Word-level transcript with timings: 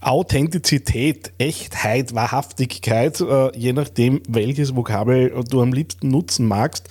Authentizität, 0.00 1.32
Echtheit, 1.38 2.14
Wahrhaftigkeit, 2.14 3.20
äh, 3.20 3.56
je 3.56 3.72
nachdem, 3.72 4.20
welches 4.28 4.76
Vokabel 4.76 5.32
du 5.50 5.60
am 5.60 5.72
liebsten 5.72 6.08
nutzen 6.08 6.46
magst, 6.46 6.88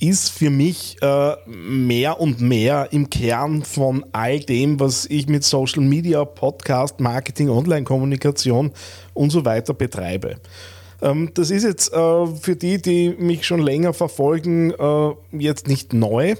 ist 0.00 0.30
für 0.30 0.50
mich 0.50 0.96
äh, 1.02 1.34
mehr 1.46 2.20
und 2.20 2.40
mehr 2.40 2.88
im 2.92 3.10
Kern 3.10 3.64
von 3.64 4.04
all 4.12 4.38
dem, 4.38 4.78
was 4.78 5.06
ich 5.06 5.26
mit 5.26 5.42
Social 5.42 5.82
Media, 5.82 6.24
Podcast, 6.24 7.00
Marketing, 7.00 7.48
Online-Kommunikation 7.48 8.70
und 9.14 9.30
so 9.30 9.44
weiter 9.44 9.74
betreibe. 9.74 10.36
Ähm, 11.02 11.30
das 11.34 11.50
ist 11.50 11.64
jetzt 11.64 11.92
äh, 11.92 12.26
für 12.26 12.54
die, 12.54 12.80
die 12.80 13.16
mich 13.18 13.44
schon 13.44 13.60
länger 13.60 13.92
verfolgen, 13.92 14.72
jetzt 15.32 15.66
nicht 15.66 15.92
neu. 15.92 16.36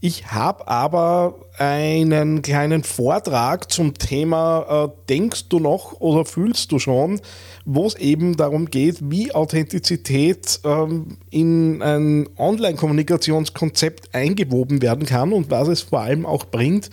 Ich 0.00 0.30
habe 0.30 0.68
aber 0.68 1.34
einen 1.58 2.40
kleinen 2.42 2.84
Vortrag 2.84 3.72
zum 3.72 3.94
Thema 3.94 4.84
äh, 4.84 4.88
Denkst 5.08 5.48
du 5.48 5.58
noch 5.58 6.00
oder 6.00 6.24
fühlst 6.24 6.70
du 6.70 6.78
schon, 6.78 7.20
wo 7.64 7.86
es 7.86 7.96
eben 7.96 8.36
darum 8.36 8.66
geht, 8.66 9.10
wie 9.10 9.34
Authentizität 9.34 10.60
ähm, 10.64 11.18
in 11.30 11.82
ein 11.82 12.28
Online-Kommunikationskonzept 12.38 14.14
eingewoben 14.14 14.82
werden 14.82 15.04
kann 15.04 15.32
und 15.32 15.50
was 15.50 15.66
es 15.66 15.82
vor 15.82 16.00
allem 16.00 16.26
auch 16.26 16.44
bringt. 16.44 16.90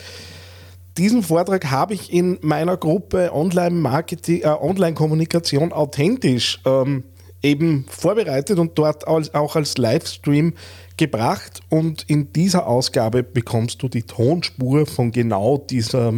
Diesen 0.97 1.21
Vortrag 1.21 1.69
habe 1.69 1.93
ich 1.93 2.11
in 2.11 2.39
meiner 2.41 2.75
Gruppe 2.75 3.31
Online-Marketing, 3.31 4.41
äh, 4.41 4.47
Online-Kommunikation 4.47 5.73
authentisch 5.73 6.59
ähm, 6.65 7.03
eben 7.41 7.85
vorbereitet 7.87 8.59
und 8.59 8.77
dort 8.77 9.07
auch 9.07 9.55
als 9.55 9.77
Livestream 9.77 10.53
gebracht. 10.97 11.61
Und 11.69 12.03
in 12.07 12.33
dieser 12.33 12.67
Ausgabe 12.67 13.23
bekommst 13.23 13.83
du 13.83 13.87
die 13.87 14.03
Tonspur 14.03 14.85
von 14.85 15.11
genau 15.11 15.57
dieser 15.57 16.13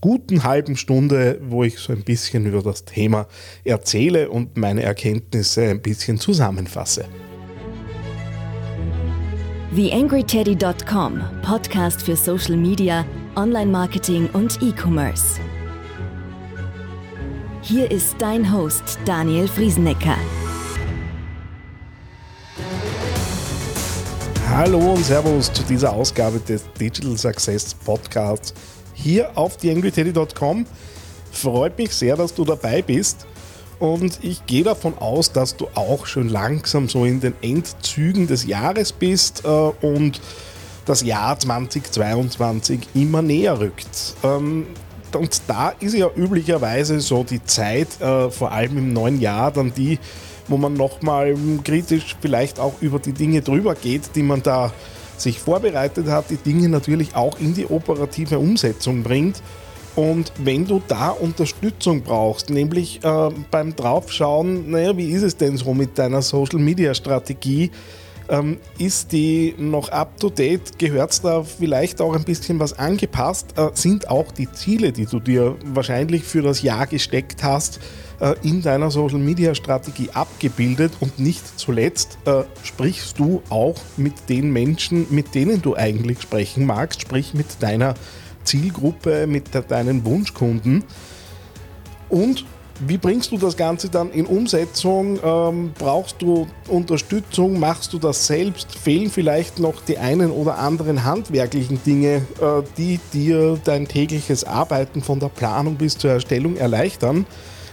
guten 0.00 0.42
halben 0.42 0.76
Stunde, 0.76 1.40
wo 1.42 1.62
ich 1.64 1.78
so 1.78 1.92
ein 1.92 2.02
bisschen 2.02 2.46
über 2.46 2.62
das 2.62 2.84
Thema 2.84 3.26
erzähle 3.64 4.30
und 4.30 4.56
meine 4.56 4.82
Erkenntnisse 4.82 5.62
ein 5.62 5.80
bisschen 5.80 6.18
zusammenfasse. 6.18 7.06
TheAngryTeddy.com, 9.74 11.22
Podcast 11.42 12.02
für 12.02 12.16
Social 12.16 12.56
Media, 12.56 13.06
Online-Marketing 13.36 14.28
und 14.34 14.60
E-Commerce. 14.60 15.40
Hier 17.62 17.90
ist 17.90 18.16
dein 18.18 18.52
Host 18.52 18.98
Daniel 19.06 19.48
Friesenecker. 19.48 20.16
Hallo 24.54 24.92
und 24.92 25.02
Servus 25.02 25.50
zu 25.50 25.62
dieser 25.62 25.94
Ausgabe 25.94 26.38
des 26.38 26.64
Digital 26.78 27.16
Success 27.16 27.72
Podcasts 27.72 28.52
hier 28.92 29.30
auf 29.34 29.56
theangryteddy.com. 29.56 30.66
Freut 31.32 31.78
mich 31.78 31.94
sehr, 31.94 32.16
dass 32.16 32.34
du 32.34 32.44
dabei 32.44 32.82
bist. 32.82 33.26
Und 33.78 34.22
ich 34.22 34.44
gehe 34.44 34.62
davon 34.62 34.98
aus, 34.98 35.32
dass 35.32 35.56
du 35.56 35.68
auch 35.74 36.04
schon 36.04 36.28
langsam 36.28 36.86
so 36.90 37.06
in 37.06 37.20
den 37.20 37.32
Endzügen 37.40 38.26
des 38.26 38.44
Jahres 38.44 38.92
bist 38.92 39.42
äh, 39.46 39.48
und 39.48 40.20
das 40.84 41.02
Jahr 41.02 41.38
2022 41.38 42.80
immer 42.92 43.22
näher 43.22 43.58
rückt. 43.58 44.14
Ähm, 44.22 44.66
und 45.14 45.42
da 45.46 45.70
ist 45.80 45.94
ja 45.94 46.08
üblicherweise 46.14 47.00
so 47.00 47.24
die 47.24 47.42
Zeit, 47.42 48.00
äh, 48.02 48.30
vor 48.30 48.52
allem 48.52 48.76
im 48.76 48.92
neuen 48.92 49.18
Jahr, 49.18 49.50
dann 49.50 49.72
die, 49.74 49.98
wo 50.48 50.56
man 50.56 50.74
nochmal 50.74 51.34
kritisch 51.64 52.16
vielleicht 52.20 52.58
auch 52.58 52.74
über 52.80 52.98
die 52.98 53.12
Dinge 53.12 53.42
drüber 53.42 53.74
geht, 53.74 54.14
die 54.14 54.22
man 54.22 54.42
da 54.42 54.72
sich 55.16 55.38
vorbereitet 55.38 56.08
hat, 56.08 56.30
die 56.30 56.36
Dinge 56.36 56.68
natürlich 56.68 57.14
auch 57.14 57.38
in 57.38 57.54
die 57.54 57.66
operative 57.66 58.38
Umsetzung 58.38 59.02
bringt. 59.02 59.42
Und 59.94 60.32
wenn 60.38 60.66
du 60.66 60.80
da 60.88 61.10
Unterstützung 61.10 62.02
brauchst, 62.02 62.48
nämlich 62.48 63.04
äh, 63.04 63.28
beim 63.50 63.76
Draufschauen, 63.76 64.70
naja, 64.70 64.96
wie 64.96 65.10
ist 65.10 65.22
es 65.22 65.36
denn 65.36 65.56
so 65.56 65.74
mit 65.74 65.98
deiner 65.98 66.22
Social-Media-Strategie? 66.22 67.70
Ähm, 68.28 68.56
ist 68.78 69.12
die 69.12 69.54
noch 69.58 69.90
up-to-date? 69.90 70.78
Gehört 70.78 71.22
da 71.22 71.42
vielleicht 71.42 72.00
auch 72.00 72.14
ein 72.14 72.24
bisschen 72.24 72.58
was 72.58 72.78
angepasst? 72.78 73.48
Äh, 73.58 73.68
sind 73.74 74.08
auch 74.08 74.32
die 74.32 74.50
Ziele, 74.50 74.92
die 74.92 75.04
du 75.04 75.20
dir 75.20 75.56
wahrscheinlich 75.66 76.22
für 76.22 76.40
das 76.40 76.62
Jahr 76.62 76.86
gesteckt 76.86 77.42
hast, 77.42 77.78
äh, 78.22 78.36
in 78.42 78.62
deiner 78.62 78.90
Social 78.92 79.18
Media 79.18 79.52
Strategie 79.52 80.10
abgebildet 80.14 80.92
und 81.00 81.18
nicht 81.18 81.58
zuletzt 81.58 82.18
äh, 82.24 82.44
sprichst 82.62 83.18
du 83.18 83.42
auch 83.48 83.74
mit 83.96 84.28
den 84.28 84.52
Menschen, 84.52 85.06
mit 85.10 85.34
denen 85.34 85.60
du 85.60 85.74
eigentlich 85.74 86.22
sprechen 86.22 86.64
magst, 86.64 87.02
sprich 87.02 87.34
mit 87.34 87.60
deiner 87.60 87.94
Zielgruppe, 88.44 89.26
mit 89.26 89.48
deinen 89.68 90.04
Wunschkunden. 90.04 90.84
Und 92.08 92.44
wie 92.86 92.96
bringst 92.96 93.32
du 93.32 93.38
das 93.38 93.56
Ganze 93.56 93.88
dann 93.88 94.12
in 94.12 94.26
Umsetzung? 94.26 95.18
Ähm, 95.24 95.72
brauchst 95.76 96.22
du 96.22 96.46
Unterstützung? 96.68 97.58
Machst 97.58 97.92
du 97.92 97.98
das 97.98 98.26
selbst? 98.26 98.76
Fehlen 98.76 99.10
vielleicht 99.10 99.58
noch 99.58 99.82
die 99.82 99.98
einen 99.98 100.30
oder 100.30 100.58
anderen 100.58 101.04
handwerklichen 101.04 101.82
Dinge, 101.84 102.22
äh, 102.40 102.62
die 102.78 103.00
dir 103.12 103.58
dein 103.64 103.88
tägliches 103.88 104.44
Arbeiten 104.44 105.02
von 105.02 105.18
der 105.18 105.28
Planung 105.28 105.74
bis 105.74 105.98
zur 105.98 106.12
Erstellung 106.12 106.56
erleichtern? 106.56 107.26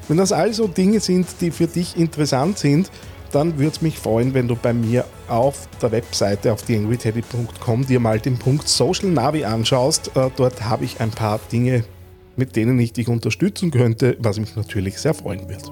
Wenn 0.09 0.17
das 0.17 0.31
also 0.31 0.67
Dinge 0.67 0.99
sind, 0.99 1.27
die 1.39 1.51
für 1.51 1.67
dich 1.67 1.95
interessant 1.95 2.57
sind, 2.57 2.89
dann 3.31 3.59
würde 3.59 3.73
es 3.73 3.81
mich 3.83 3.99
freuen, 3.99 4.33
wenn 4.33 4.47
du 4.47 4.55
bei 4.55 4.73
mir 4.73 5.05
auf 5.27 5.69
der 5.83 5.91
Webseite 5.91 6.51
auf 6.51 6.63
theangryteddy.com 6.63 7.85
dir 7.85 7.99
mal 7.99 8.19
den 8.19 8.39
Punkt 8.39 8.67
Social 8.67 9.09
Navi 9.09 9.45
anschaust. 9.45 10.11
Äh, 10.15 10.31
dort 10.35 10.63
habe 10.63 10.83
ich 10.83 10.99
ein 10.99 11.11
paar 11.11 11.39
Dinge, 11.51 11.83
mit 12.35 12.55
denen 12.55 12.79
ich 12.79 12.91
dich 12.91 13.07
unterstützen 13.07 13.69
könnte, 13.69 14.17
was 14.19 14.39
mich 14.39 14.55
natürlich 14.55 14.97
sehr 14.97 15.13
freuen 15.13 15.47
wird. 15.47 15.71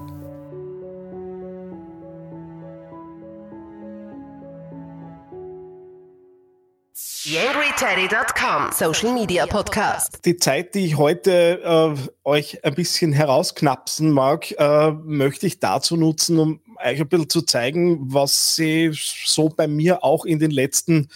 YangryTeddy.com 7.30 8.72
Social 8.72 9.12
Media 9.12 9.44
Podcast. 9.44 10.24
Die 10.24 10.38
Zeit, 10.38 10.74
die 10.74 10.86
ich 10.86 10.96
heute 10.96 11.60
äh, 11.62 12.08
euch 12.24 12.64
ein 12.64 12.74
bisschen 12.74 13.12
herausknapsen 13.12 14.10
mag, 14.12 14.54
äh, 14.58 14.92
möchte 14.92 15.46
ich 15.46 15.60
dazu 15.60 15.98
nutzen, 15.98 16.38
um 16.38 16.60
euch 16.82 16.98
ein 16.98 17.06
bisschen 17.06 17.28
zu 17.28 17.42
zeigen, 17.42 17.98
was 18.14 18.56
sie 18.56 18.92
so 18.94 19.50
bei 19.50 19.68
mir 19.68 20.02
auch 20.04 20.24
in 20.24 20.38
den 20.38 20.50
letzten 20.50 21.08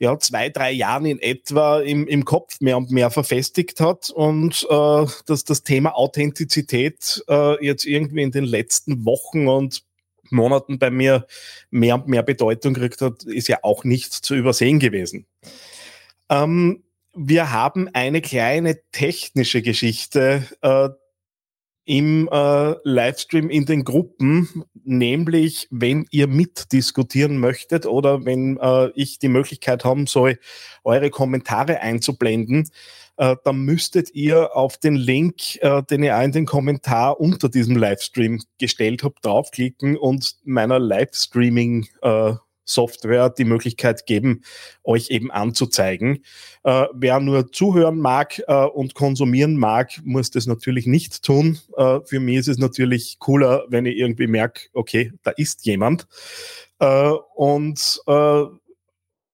ja, 0.00 0.18
zwei, 0.18 0.48
drei 0.48 0.72
Jahren 0.72 1.06
in 1.06 1.20
etwa 1.20 1.78
im, 1.78 2.08
im 2.08 2.24
Kopf 2.24 2.60
mehr 2.60 2.76
und 2.76 2.90
mehr 2.90 3.12
verfestigt 3.12 3.80
hat 3.80 4.10
und 4.10 4.66
äh, 4.68 5.06
dass 5.26 5.44
das 5.44 5.62
Thema 5.62 5.94
Authentizität 5.94 7.22
äh, 7.28 7.64
jetzt 7.64 7.84
irgendwie 7.84 8.22
in 8.22 8.32
den 8.32 8.44
letzten 8.44 9.04
Wochen 9.04 9.46
und 9.46 9.84
Monaten 10.30 10.78
bei 10.78 10.90
mir 10.90 11.26
mehr 11.70 11.96
und 11.96 12.08
mehr 12.08 12.22
Bedeutung 12.22 12.74
gekriegt 12.74 13.00
hat, 13.00 13.24
ist 13.24 13.48
ja 13.48 13.58
auch 13.62 13.84
nicht 13.84 14.12
zu 14.12 14.34
übersehen 14.34 14.78
gewesen. 14.78 15.26
Ähm, 16.28 16.82
wir 17.14 17.52
haben 17.52 17.88
eine 17.92 18.20
kleine 18.20 18.78
technische 18.92 19.62
Geschichte 19.62 20.44
äh, 20.60 20.88
im 21.86 22.28
äh, 22.30 22.74
Livestream 22.82 23.48
in 23.48 23.64
den 23.64 23.84
Gruppen, 23.84 24.64
nämlich 24.84 25.68
wenn 25.70 26.04
ihr 26.10 26.26
mitdiskutieren 26.26 27.38
möchtet 27.38 27.86
oder 27.86 28.24
wenn 28.24 28.58
äh, 28.58 28.90
ich 28.96 29.20
die 29.20 29.28
Möglichkeit 29.28 29.84
haben 29.84 30.08
soll, 30.08 30.38
eure 30.82 31.10
Kommentare 31.10 31.80
einzublenden, 31.80 32.68
äh, 33.18 33.36
dann 33.44 33.58
müsstet 33.60 34.12
ihr 34.14 34.56
auf 34.56 34.76
den 34.78 34.96
Link, 34.96 35.62
äh, 35.62 35.82
den 35.84 36.02
ihr 36.02 36.20
in 36.20 36.32
den 36.32 36.44
Kommentar 36.44 37.20
unter 37.20 37.48
diesem 37.48 37.76
Livestream 37.76 38.42
gestellt 38.58 39.04
habt, 39.04 39.24
draufklicken 39.24 39.96
und 39.96 40.34
meiner 40.44 40.80
Livestreaming 40.80 41.86
äh, 42.02 42.34
Software 42.66 43.30
die 43.30 43.44
Möglichkeit 43.44 44.06
geben, 44.06 44.42
euch 44.84 45.10
eben 45.10 45.30
anzuzeigen. 45.30 46.24
Äh, 46.64 46.86
wer 46.92 47.20
nur 47.20 47.50
zuhören 47.52 47.98
mag 47.98 48.42
äh, 48.46 48.64
und 48.64 48.94
konsumieren 48.94 49.56
mag, 49.56 49.92
muss 50.04 50.30
das 50.30 50.46
natürlich 50.46 50.86
nicht 50.86 51.22
tun. 51.22 51.58
Äh, 51.76 52.00
für 52.04 52.20
mich 52.20 52.36
ist 52.36 52.48
es 52.48 52.58
natürlich 52.58 53.18
cooler, 53.18 53.64
wenn 53.68 53.86
ich 53.86 53.96
irgendwie 53.96 54.26
merke, 54.26 54.68
okay, 54.74 55.12
da 55.22 55.30
ist 55.30 55.64
jemand. 55.64 56.06
Äh, 56.80 57.12
und 57.34 58.00
äh, 58.06 58.44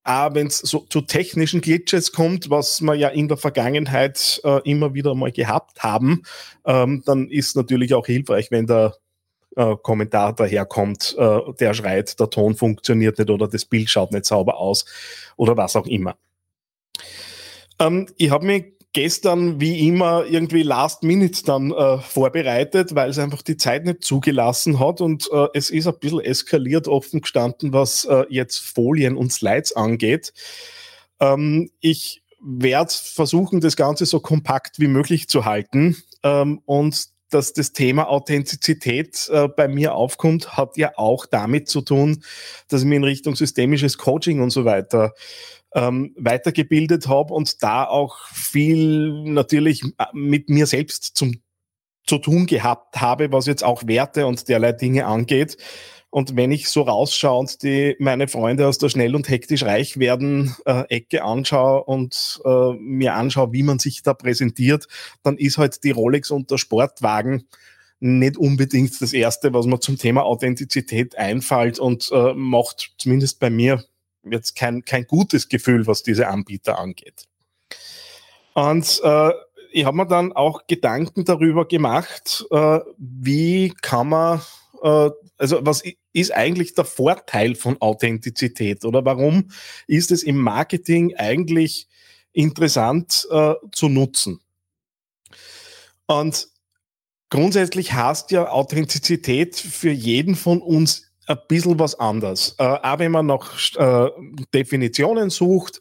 auch 0.04 0.34
wenn 0.34 0.48
es 0.48 0.58
so 0.58 0.80
zu 0.88 1.02
technischen 1.02 1.60
Glitches 1.60 2.12
kommt, 2.12 2.50
was 2.50 2.80
wir 2.80 2.94
ja 2.94 3.08
in 3.08 3.28
der 3.28 3.36
Vergangenheit 3.36 4.40
äh, 4.44 4.60
immer 4.68 4.94
wieder 4.94 5.14
mal 5.14 5.30
gehabt 5.30 5.82
haben, 5.82 6.22
ähm, 6.64 7.02
dann 7.06 7.28
ist 7.28 7.56
natürlich 7.56 7.94
auch 7.94 8.06
hilfreich, 8.06 8.50
wenn 8.50 8.66
der 8.66 8.96
äh, 9.56 9.76
Kommentar 9.82 10.34
daherkommt, 10.34 11.14
äh, 11.18 11.38
der 11.58 11.74
schreit, 11.74 12.18
der 12.18 12.30
Ton 12.30 12.54
funktioniert 12.54 13.18
nicht 13.18 13.30
oder 13.30 13.48
das 13.48 13.64
Bild 13.64 13.90
schaut 13.90 14.12
nicht 14.12 14.24
sauber 14.24 14.58
aus 14.58 14.84
oder 15.36 15.56
was 15.56 15.76
auch 15.76 15.86
immer. 15.86 16.16
Ähm, 17.78 18.06
ich 18.16 18.30
habe 18.30 18.46
mich 18.46 18.64
gestern 18.92 19.60
wie 19.60 19.88
immer 19.88 20.26
irgendwie 20.26 20.62
Last 20.62 21.02
Minute 21.02 21.44
dann 21.44 21.72
äh, 21.72 21.98
vorbereitet, 21.98 22.94
weil 22.94 23.10
es 23.10 23.18
einfach 23.18 23.42
die 23.42 23.56
Zeit 23.56 23.84
nicht 23.84 24.04
zugelassen 24.04 24.78
hat 24.78 25.00
und 25.00 25.28
äh, 25.32 25.46
es 25.54 25.70
ist 25.70 25.86
ein 25.86 25.98
bisschen 25.98 26.20
eskaliert 26.20 26.88
offen 26.88 27.22
gestanden, 27.22 27.72
was 27.72 28.04
äh, 28.04 28.24
jetzt 28.28 28.58
Folien 28.58 29.16
und 29.16 29.32
Slides 29.32 29.74
angeht. 29.74 30.32
Ähm, 31.20 31.70
ich 31.80 32.22
werde 32.42 32.92
versuchen, 32.92 33.60
das 33.60 33.76
Ganze 33.76 34.04
so 34.04 34.20
kompakt 34.20 34.78
wie 34.78 34.88
möglich 34.88 35.28
zu 35.28 35.44
halten. 35.44 35.96
ähm, 36.22 36.60
und 36.66 37.08
dass 37.34 37.52
das 37.52 37.72
Thema 37.72 38.08
Authentizität 38.08 39.28
äh, 39.32 39.48
bei 39.48 39.68
mir 39.68 39.94
aufkommt, 39.94 40.56
hat 40.56 40.76
ja 40.76 40.92
auch 40.96 41.26
damit 41.26 41.68
zu 41.68 41.80
tun, 41.80 42.22
dass 42.68 42.82
ich 42.82 42.86
mich 42.86 42.96
in 42.96 43.04
Richtung 43.04 43.36
systemisches 43.36 43.98
Coaching 43.98 44.40
und 44.40 44.50
so 44.50 44.64
weiter 44.64 45.12
ähm, 45.74 46.14
weitergebildet 46.18 47.08
habe 47.08 47.32
und 47.32 47.62
da 47.62 47.84
auch 47.84 48.26
viel 48.28 49.24
natürlich 49.24 49.82
äh, 49.82 50.04
mit 50.12 50.48
mir 50.48 50.66
selbst 50.66 51.16
zum, 51.16 51.40
zu 52.06 52.18
tun 52.18 52.46
gehabt 52.46 53.00
habe, 53.00 53.32
was 53.32 53.46
jetzt 53.46 53.64
auch 53.64 53.86
Werte 53.86 54.26
und 54.26 54.48
derlei 54.48 54.72
Dinge 54.72 55.06
angeht. 55.06 55.56
Und 56.12 56.36
wenn 56.36 56.52
ich 56.52 56.68
so 56.68 56.82
rausschaue 56.82 57.38
und 57.38 57.62
die 57.62 57.96
meine 57.98 58.28
Freunde 58.28 58.68
aus 58.68 58.76
der 58.76 58.90
schnell 58.90 59.16
und 59.16 59.30
hektisch 59.30 59.62
reich 59.62 59.98
werden 59.98 60.54
äh, 60.66 60.84
Ecke 60.90 61.24
anschaue 61.24 61.84
und 61.84 62.38
äh, 62.44 62.72
mir 62.74 63.14
anschaue, 63.14 63.54
wie 63.54 63.62
man 63.62 63.78
sich 63.78 64.02
da 64.02 64.12
präsentiert, 64.12 64.88
dann 65.22 65.38
ist 65.38 65.56
halt 65.56 65.82
die 65.84 65.90
Rolex 65.90 66.30
und 66.30 66.50
der 66.50 66.58
Sportwagen 66.58 67.48
nicht 67.98 68.36
unbedingt 68.36 69.00
das 69.00 69.14
erste, 69.14 69.54
was 69.54 69.64
mir 69.64 69.80
zum 69.80 69.96
Thema 69.96 70.24
Authentizität 70.24 71.16
einfällt 71.16 71.78
und 71.78 72.10
äh, 72.12 72.34
macht 72.34 72.92
zumindest 72.98 73.40
bei 73.40 73.48
mir 73.48 73.82
jetzt 74.30 74.54
kein, 74.54 74.84
kein 74.84 75.06
gutes 75.06 75.48
Gefühl, 75.48 75.86
was 75.86 76.02
diese 76.02 76.28
Anbieter 76.28 76.78
angeht. 76.78 77.24
Und 78.52 79.00
äh, 79.02 79.30
ich 79.72 79.86
habe 79.86 79.96
mir 79.96 80.06
dann 80.06 80.34
auch 80.34 80.66
Gedanken 80.66 81.24
darüber 81.24 81.66
gemacht, 81.66 82.44
äh, 82.50 82.80
wie 82.98 83.72
kann 83.80 84.10
man 84.10 84.42
äh, 84.82 85.10
also 85.38 85.58
was 85.62 85.82
ist 86.12 86.32
eigentlich 86.32 86.74
der 86.74 86.84
Vorteil 86.84 87.54
von 87.54 87.80
Authentizität 87.80 88.84
oder 88.84 89.04
warum 89.04 89.50
ist 89.86 90.10
es 90.10 90.22
im 90.22 90.36
Marketing 90.36 91.14
eigentlich 91.16 91.88
interessant 92.32 93.26
äh, 93.30 93.54
zu 93.72 93.88
nutzen? 93.88 94.40
Und 96.06 96.48
grundsätzlich 97.30 97.92
heißt 97.92 98.30
ja 98.30 98.50
Authentizität 98.50 99.56
für 99.56 99.90
jeden 99.90 100.34
von 100.34 100.60
uns 100.60 101.12
ein 101.26 101.38
bisschen 101.48 101.78
was 101.78 101.94
anderes. 101.98 102.54
Äh, 102.58 102.64
auch 102.64 102.98
wenn 102.98 103.12
man 103.12 103.26
nach 103.26 103.56
äh, 103.76 104.10
Definitionen 104.52 105.30
sucht, 105.30 105.80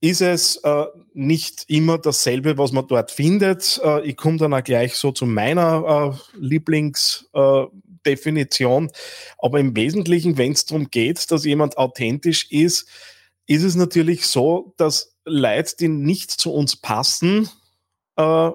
ist 0.00 0.20
es 0.20 0.56
äh, 0.64 0.86
nicht 1.14 1.64
immer 1.68 1.98
dasselbe, 1.98 2.58
was 2.58 2.72
man 2.72 2.86
dort 2.88 3.10
findet. 3.10 3.80
Äh, 3.84 4.04
ich 4.08 4.16
komme 4.16 4.38
dann 4.38 4.54
auch 4.54 4.64
gleich 4.64 4.96
so 4.96 5.12
zu 5.12 5.26
meiner 5.26 6.16
äh, 6.34 6.38
Lieblings- 6.38 7.26
äh, 7.32 7.66
Definition. 8.06 8.90
Aber 9.38 9.60
im 9.60 9.76
Wesentlichen, 9.76 10.38
wenn 10.38 10.52
es 10.52 10.66
darum 10.66 10.90
geht, 10.90 11.30
dass 11.30 11.44
jemand 11.44 11.78
authentisch 11.78 12.50
ist, 12.50 12.88
ist 13.46 13.62
es 13.62 13.74
natürlich 13.74 14.26
so, 14.26 14.74
dass 14.76 15.16
Leute, 15.24 15.76
die 15.78 15.88
nicht 15.88 16.30
zu 16.30 16.52
uns 16.52 16.76
passen 16.76 17.48
äh, 18.16 18.50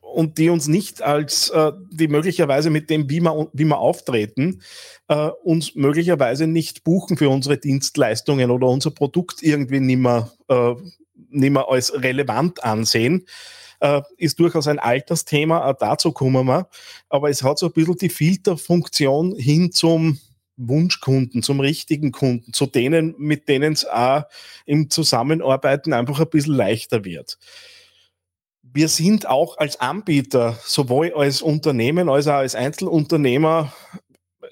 und 0.00 0.38
die 0.38 0.50
uns 0.50 0.66
nicht 0.66 1.02
als, 1.02 1.50
äh, 1.50 1.72
die 1.90 2.08
möglicherweise 2.08 2.70
mit 2.70 2.90
dem, 2.90 3.10
wie 3.10 3.20
wir, 3.20 3.48
wie 3.52 3.64
wir 3.64 3.78
auftreten, 3.78 4.62
äh, 5.08 5.28
uns 5.44 5.74
möglicherweise 5.74 6.46
nicht 6.46 6.84
buchen 6.84 7.16
für 7.16 7.28
unsere 7.28 7.58
Dienstleistungen 7.58 8.50
oder 8.50 8.66
unser 8.68 8.90
Produkt 8.90 9.42
irgendwie 9.42 9.80
nicht 9.80 9.98
mehr, 9.98 10.32
äh, 10.48 10.74
nicht 11.28 11.50
mehr 11.50 11.68
als 11.68 11.92
relevant 12.02 12.64
ansehen 12.64 13.26
äh, 13.80 14.02
ist 14.16 14.38
durchaus 14.38 14.68
ein 14.68 14.78
Altersthema, 14.78 15.64
auch 15.64 15.76
dazu 15.78 16.12
kommen 16.12 16.46
wir. 16.46 16.68
Aber 17.08 17.30
es 17.30 17.42
hat 17.42 17.58
so 17.58 17.66
ein 17.66 17.72
bisschen 17.72 17.96
die 17.96 18.08
Filterfunktion 18.08 19.36
hin 19.36 19.72
zum 19.72 20.18
Wunschkunden, 20.56 21.42
zum 21.42 21.60
richtigen 21.60 22.12
Kunden, 22.12 22.52
zu 22.52 22.66
denen, 22.66 23.14
mit 23.18 23.48
denen 23.48 23.74
es 23.74 23.86
auch 23.86 24.24
im 24.64 24.90
Zusammenarbeiten 24.90 25.92
einfach 25.92 26.20
ein 26.20 26.30
bisschen 26.30 26.54
leichter 26.54 27.04
wird. 27.04 27.38
Wir 28.62 28.88
sind 28.88 29.26
auch 29.26 29.58
als 29.58 29.80
Anbieter, 29.80 30.58
sowohl 30.64 31.12
als 31.14 31.40
Unternehmen 31.40 32.08
als 32.08 32.26
auch 32.26 32.34
als 32.34 32.54
Einzelunternehmer, 32.54 33.72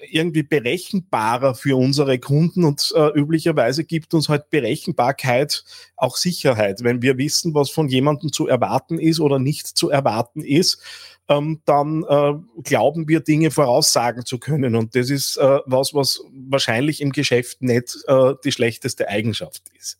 irgendwie 0.09 0.43
berechenbarer 0.43 1.55
für 1.55 1.77
unsere 1.77 2.19
Kunden 2.19 2.63
und 2.63 2.93
äh, 2.95 3.09
üblicherweise 3.17 3.83
gibt 3.83 4.13
uns 4.13 4.29
halt 4.29 4.49
Berechenbarkeit 4.49 5.63
auch 5.95 6.17
Sicherheit. 6.17 6.83
Wenn 6.83 7.01
wir 7.01 7.17
wissen, 7.17 7.53
was 7.53 7.69
von 7.69 7.87
jemandem 7.87 8.31
zu 8.31 8.47
erwarten 8.47 8.99
ist 8.99 9.19
oder 9.19 9.39
nicht 9.39 9.67
zu 9.67 9.89
erwarten 9.89 10.41
ist, 10.41 10.81
ähm, 11.27 11.61
dann 11.65 12.03
äh, 12.07 12.33
glauben 12.63 13.07
wir 13.07 13.19
Dinge 13.19 13.51
voraussagen 13.51 14.25
zu 14.25 14.37
können. 14.37 14.75
Und 14.75 14.95
das 14.95 15.09
ist 15.09 15.37
äh, 15.37 15.59
was, 15.65 15.93
was 15.93 16.21
wahrscheinlich 16.31 17.01
im 17.01 17.11
Geschäft 17.11 17.61
nicht 17.61 17.97
äh, 18.07 18.33
die 18.43 18.51
schlechteste 18.51 19.07
Eigenschaft 19.09 19.63
ist. 19.75 19.99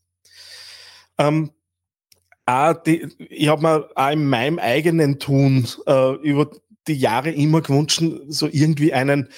Ähm, 1.18 1.52
Ah, 2.48 2.76
die, 2.76 3.08
ich 3.30 3.48
habe 3.48 3.64
mir 3.64 3.90
auch 3.96 4.12
in 4.12 4.28
meinem 4.28 4.60
eigenen 4.60 5.18
Tun 5.18 5.68
äh, 5.88 6.14
über 6.18 6.52
die 6.88 6.94
Jahre 6.94 7.32
immer 7.32 7.62
gewünscht, 7.62 8.04
so 8.28 8.48
irgendwie 8.52 8.94
einen 8.94 9.30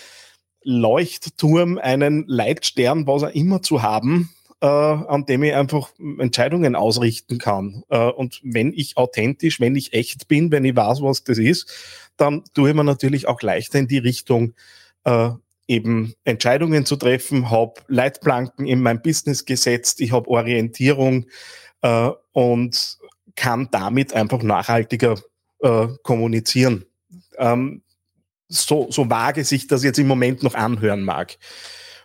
Leuchtturm, 0.70 1.78
einen 1.78 2.26
Leitstern, 2.28 3.08
was 3.08 3.24
auch 3.24 3.34
immer 3.34 3.62
zu 3.62 3.84
haben, 3.84 4.30
äh, 4.60 4.66
an 4.68 5.26
dem 5.26 5.44
ich 5.44 5.56
einfach 5.56 5.92
Entscheidungen 6.20 6.76
ausrichten 6.76 7.38
kann. 7.38 7.84
Äh, 7.88 8.10
und 8.10 8.42
wenn 8.44 8.74
ich 8.74 8.98
authentisch, 8.98 9.62
wenn 9.62 9.78
ich 9.78 9.94
echt 9.94 10.28
bin, 10.28 10.52
wenn 10.52 10.66
ich 10.66 10.76
weiß, 10.76 11.02
was 11.02 11.24
das 11.24 11.38
ist, 11.38 11.72
dann 12.18 12.44
tue 12.54 12.70
ich 12.70 12.76
mir 12.76 12.84
natürlich 12.84 13.30
auch 13.30 13.42
leichter 13.42 13.80
in 13.80 13.88
die 13.88 14.00
Richtung, 14.00 14.56
äh, 15.06 15.30
eben 15.70 16.14
Entscheidungen 16.26 16.86
zu 16.86 16.98
treffen, 16.98 17.50
habe 17.50 17.76
Leitplanken 17.88 18.66
in 18.66 18.82
mein 18.82 19.02
Business 19.02 19.46
gesetzt, 19.46 20.02
ich 20.02 20.12
habe 20.12 20.30
Orientierung 20.30 21.28
äh, 21.82 22.10
und 22.34 22.98
kann 23.36 23.70
damit 23.72 24.14
einfach 24.14 24.44
nachhaltiger 24.44 25.16
äh, 25.62 25.88
kommunizieren. 26.04 26.84
Ähm, 27.38 27.84
so, 28.48 28.88
so 28.90 29.10
vage 29.10 29.44
sich 29.44 29.68
das 29.68 29.84
jetzt 29.84 30.00
im 30.00 30.08
Moment 30.08 30.44
noch 30.44 30.56
anhören 30.56 31.04
mag. 31.04 31.38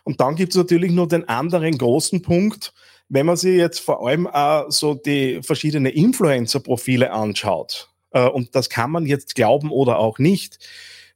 Und 0.03 0.19
dann 0.19 0.35
gibt 0.35 0.53
es 0.53 0.57
natürlich 0.57 0.91
nur 0.91 1.07
den 1.07 1.27
anderen 1.29 1.77
großen 1.77 2.21
Punkt, 2.21 2.73
wenn 3.09 3.25
man 3.25 3.37
sich 3.37 3.55
jetzt 3.55 3.79
vor 3.79 4.05
allem 4.05 4.27
auch 4.27 4.69
so 4.69 4.95
die 4.95 5.41
verschiedenen 5.43 5.91
Influencer-Profile 5.91 7.11
anschaut, 7.11 7.89
äh, 8.11 8.27
und 8.27 8.55
das 8.55 8.69
kann 8.69 8.91
man 8.91 9.05
jetzt 9.05 9.35
glauben 9.35 9.71
oder 9.71 9.99
auch 9.99 10.19
nicht, 10.19 10.59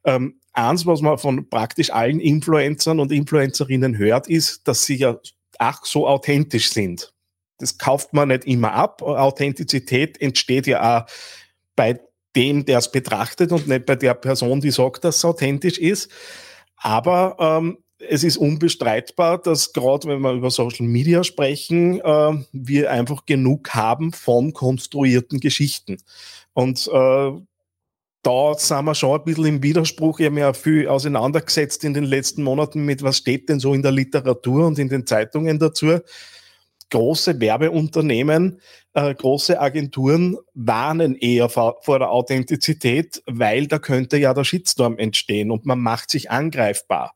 ähm, 0.04 0.40
eins, 0.54 0.86
was 0.86 1.02
man 1.02 1.18
von 1.18 1.50
praktisch 1.50 1.92
allen 1.92 2.20
Influencern 2.20 3.00
und 3.00 3.12
Influencerinnen 3.12 3.98
hört, 3.98 4.28
ist, 4.28 4.68
dass 4.68 4.86
sie 4.86 4.96
ja 4.96 5.20
ach 5.60 5.86
so 5.86 6.08
authentisch 6.08 6.72
sind. 6.72 7.14
Das 7.60 7.78
kauft 7.78 8.14
man 8.14 8.30
nicht 8.30 8.46
immer 8.46 8.74
ab. 8.74 9.02
Authentizität 9.02 10.22
entsteht 10.22 10.68
ja 10.68 11.00
auch 11.00 11.10
bei 11.76 12.00
dem, 12.38 12.64
der 12.64 12.78
es 12.78 12.92
betrachtet 12.92 13.52
und 13.52 13.68
nicht 13.68 13.86
bei 13.86 13.96
der 13.96 14.14
Person, 14.14 14.62
die 14.62 14.72
sagt, 14.72 15.04
dass 15.04 15.18
es 15.18 15.26
authentisch 15.26 15.80
ist. 15.80 16.10
Aber 16.78 17.36
ähm, 17.40 17.80
es 18.00 18.24
ist 18.24 18.38
unbestreitbar, 18.38 19.40
dass 19.42 19.74
gerade 19.74 20.08
wenn 20.08 20.22
wir 20.22 20.34
über 20.34 20.52
Social 20.52 20.86
Media 20.86 21.24
sprechen, 21.24 22.00
äh, 22.00 22.44
wir 22.52 22.92
einfach 22.92 23.26
genug 23.26 23.74
haben 23.74 24.14
von 24.14 24.54
konstruierten 24.54 25.40
Geschichten. 25.40 25.98
Und 26.54 26.88
äh, 26.88 27.32
da 28.22 28.54
sind 28.56 28.86
wir 28.86 28.96
schon 28.96 29.20
ein 29.20 29.26
bisschen 29.26 29.46
im 29.46 29.64
Widerspruch. 29.64 30.20
Ich 30.20 30.26
habe 30.26 30.36
mich 30.36 30.44
auch 30.44 30.56
viel 30.56 30.88
auseinandergesetzt 30.88 31.84
in 31.84 31.94
den 31.94 32.04
letzten 32.04 32.44
Monaten 32.44 32.86
mit, 32.86 33.02
was 33.02 33.18
steht 33.18 33.50
denn 33.50 33.60
so 33.60 33.74
in 33.74 33.82
der 33.82 33.92
Literatur 33.92 34.68
und 34.68 34.78
in 34.78 34.90
den 34.90 35.08
Zeitungen 35.08 35.58
dazu 35.58 36.00
große 36.90 37.40
Werbeunternehmen, 37.40 38.62
äh, 38.94 39.14
große 39.14 39.60
Agenturen 39.60 40.38
warnen 40.54 41.16
eher 41.16 41.50
vor, 41.50 41.78
vor, 41.84 42.00
der 42.00 42.12
Authentizität, 42.12 43.22
weil 43.26 43.68
da 43.68 43.80
könnte 43.80 44.18
ja 44.18 44.34
der 44.34 44.44
Shitstorm 44.44 44.98
entstehen 44.98 45.52
und 45.52 45.66
man 45.66 45.80
macht 45.80 46.10
sich 46.10 46.32
angreifbar. 46.32 47.14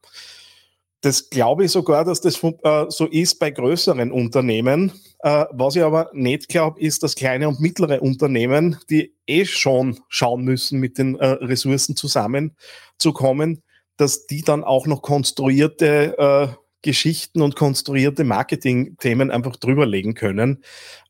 Das 1.02 1.32
glaube 1.32 1.66
ich 1.66 1.72
sogar, 1.72 2.06
dass 2.06 2.22
das 2.22 2.44
äh, 2.44 2.86
so 2.90 3.08
ist 3.08 3.40
bei 3.40 3.50
größeren 3.50 4.12
Unternehmen. 4.12 4.92
Äh, 5.24 5.46
was 5.52 5.76
ich 5.76 5.82
aber 5.82 6.12
nicht 6.14 6.48
glaube, 6.48 6.80
ist, 6.80 7.02
dass 7.02 7.16
kleine 7.16 7.48
und 7.48 7.60
mittlere 7.60 8.04
Unternehmen, 8.04 8.78
die 8.90 9.16
eh 9.26 9.46
schon 9.46 10.00
schauen 10.10 10.44
müssen, 10.44 10.80
mit 10.80 11.00
den 11.00 11.16
äh, 11.16 11.26
Ressourcen 11.26 11.96
zusammenzukommen, 11.96 13.64
dass 13.98 14.28
die 14.28 14.44
dann 14.44 14.64
auch 14.64 14.86
noch 14.86 15.02
konstruierte 15.02 16.18
äh, 16.18 16.62
Geschichten 16.82 17.42
und 17.42 17.56
konstruierte 17.56 18.24
Marketing-Themen 18.24 19.32
einfach 19.32 19.56
drüberlegen 19.56 20.14
können. 20.14 20.64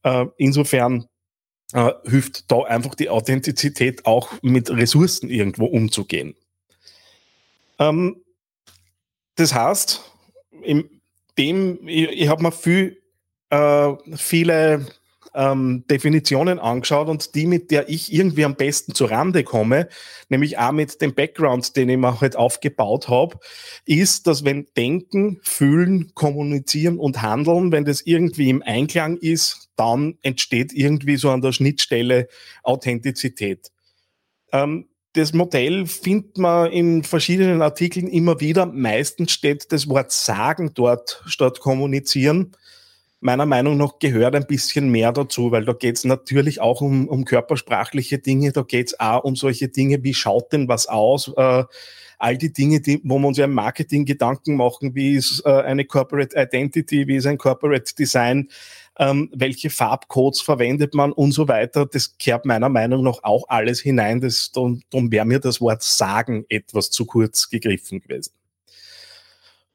Äh, 0.03 0.25
insofern 0.37 1.07
äh, 1.73 1.91
hilft 2.05 2.51
da 2.51 2.63
einfach 2.63 2.95
die 2.95 3.09
Authentizität 3.09 4.05
auch 4.05 4.29
mit 4.41 4.69
Ressourcen 4.69 5.29
irgendwo 5.29 5.65
umzugehen. 5.65 6.35
Ähm, 7.79 8.17
das 9.35 9.53
heißt, 9.53 10.01
in 10.63 11.01
dem, 11.37 11.87
ich, 11.87 12.09
ich 12.09 12.27
habe 12.27 12.43
mir 12.43 12.51
viel, 12.51 13.01
äh, 13.49 13.93
viele 14.15 14.85
ähm, 15.33 15.85
Definitionen 15.89 16.59
angeschaut 16.59 17.07
und 17.07 17.35
die, 17.35 17.47
mit 17.47 17.71
der 17.71 17.89
ich 17.89 18.13
irgendwie 18.13 18.45
am 18.45 18.55
besten 18.55 18.93
zu 18.93 19.05
Rande 19.05 19.43
komme, 19.43 19.87
nämlich 20.29 20.57
auch 20.57 20.71
mit 20.71 21.01
dem 21.01 21.13
Background, 21.13 21.75
den 21.75 21.89
ich 21.89 21.97
mir 21.97 22.19
halt 22.19 22.35
aufgebaut 22.35 23.07
habe, 23.07 23.37
ist, 23.85 24.27
dass 24.27 24.43
wenn 24.43 24.67
Denken, 24.75 25.39
Fühlen, 25.43 26.11
Kommunizieren 26.13 26.99
und 26.99 27.21
Handeln, 27.21 27.71
wenn 27.71 27.85
das 27.85 28.01
irgendwie 28.01 28.49
im 28.49 28.61
Einklang 28.63 29.17
ist, 29.17 29.69
dann 29.75 30.17
entsteht 30.21 30.73
irgendwie 30.73 31.17
so 31.17 31.29
an 31.29 31.41
der 31.41 31.53
Schnittstelle 31.53 32.27
Authentizität. 32.63 33.71
Ähm, 34.51 34.87
das 35.13 35.33
Modell 35.33 35.87
findet 35.87 36.37
man 36.37 36.71
in 36.71 37.03
verschiedenen 37.03 37.61
Artikeln 37.61 38.07
immer 38.07 38.39
wieder. 38.39 38.65
Meistens 38.65 39.33
steht 39.33 39.71
das 39.71 39.89
Wort 39.89 40.11
sagen 40.11 40.71
dort 40.73 41.21
statt 41.25 41.59
kommunizieren. 41.59 42.55
Meiner 43.23 43.45
Meinung 43.45 43.77
nach 43.77 43.99
gehört 43.99 44.35
ein 44.35 44.47
bisschen 44.47 44.89
mehr 44.89 45.11
dazu, 45.11 45.51
weil 45.51 45.63
da 45.63 45.73
geht 45.73 45.95
es 45.95 46.05
natürlich 46.05 46.59
auch 46.59 46.81
um, 46.81 47.07
um 47.07 47.23
körpersprachliche 47.23 48.17
Dinge, 48.17 48.51
da 48.51 48.63
geht 48.63 48.87
es 48.87 48.99
auch 48.99 49.23
um 49.23 49.35
solche 49.35 49.67
Dinge, 49.67 50.03
wie 50.03 50.15
schaut 50.15 50.51
denn 50.51 50.67
was 50.67 50.87
aus, 50.87 51.31
äh, 51.37 51.63
all 52.17 52.37
die 52.37 52.51
Dinge, 52.51 52.81
die, 52.81 52.99
wo 53.03 53.19
wir 53.19 53.27
uns 53.27 53.37
ja 53.37 53.45
im 53.45 53.53
Marketing 53.53 54.05
Gedanken 54.05 54.55
machen, 54.55 54.95
wie 54.95 55.15
ist 55.15 55.45
äh, 55.45 55.49
eine 55.49 55.85
Corporate 55.85 56.35
Identity, 56.35 57.07
wie 57.07 57.17
ist 57.17 57.27
ein 57.27 57.37
Corporate 57.37 57.93
Design, 57.93 58.49
ähm, 58.97 59.29
welche 59.35 59.69
Farbcodes 59.69 60.41
verwendet 60.41 60.95
man 60.95 61.11
und 61.11 61.31
so 61.31 61.47
weiter. 61.47 61.85
Das 61.85 62.17
kehrt 62.17 62.45
meiner 62.45 62.69
Meinung 62.69 63.03
nach 63.03 63.19
auch 63.21 63.45
alles 63.49 63.81
hinein. 63.81 64.19
Das, 64.19 64.51
darum, 64.51 64.81
darum 64.89 65.11
wäre 65.11 65.25
mir 65.25 65.39
das 65.39 65.61
Wort 65.61 65.83
sagen 65.83 66.45
etwas 66.49 66.89
zu 66.89 67.05
kurz 67.05 67.49
gegriffen 67.49 68.01
gewesen. 68.01 68.33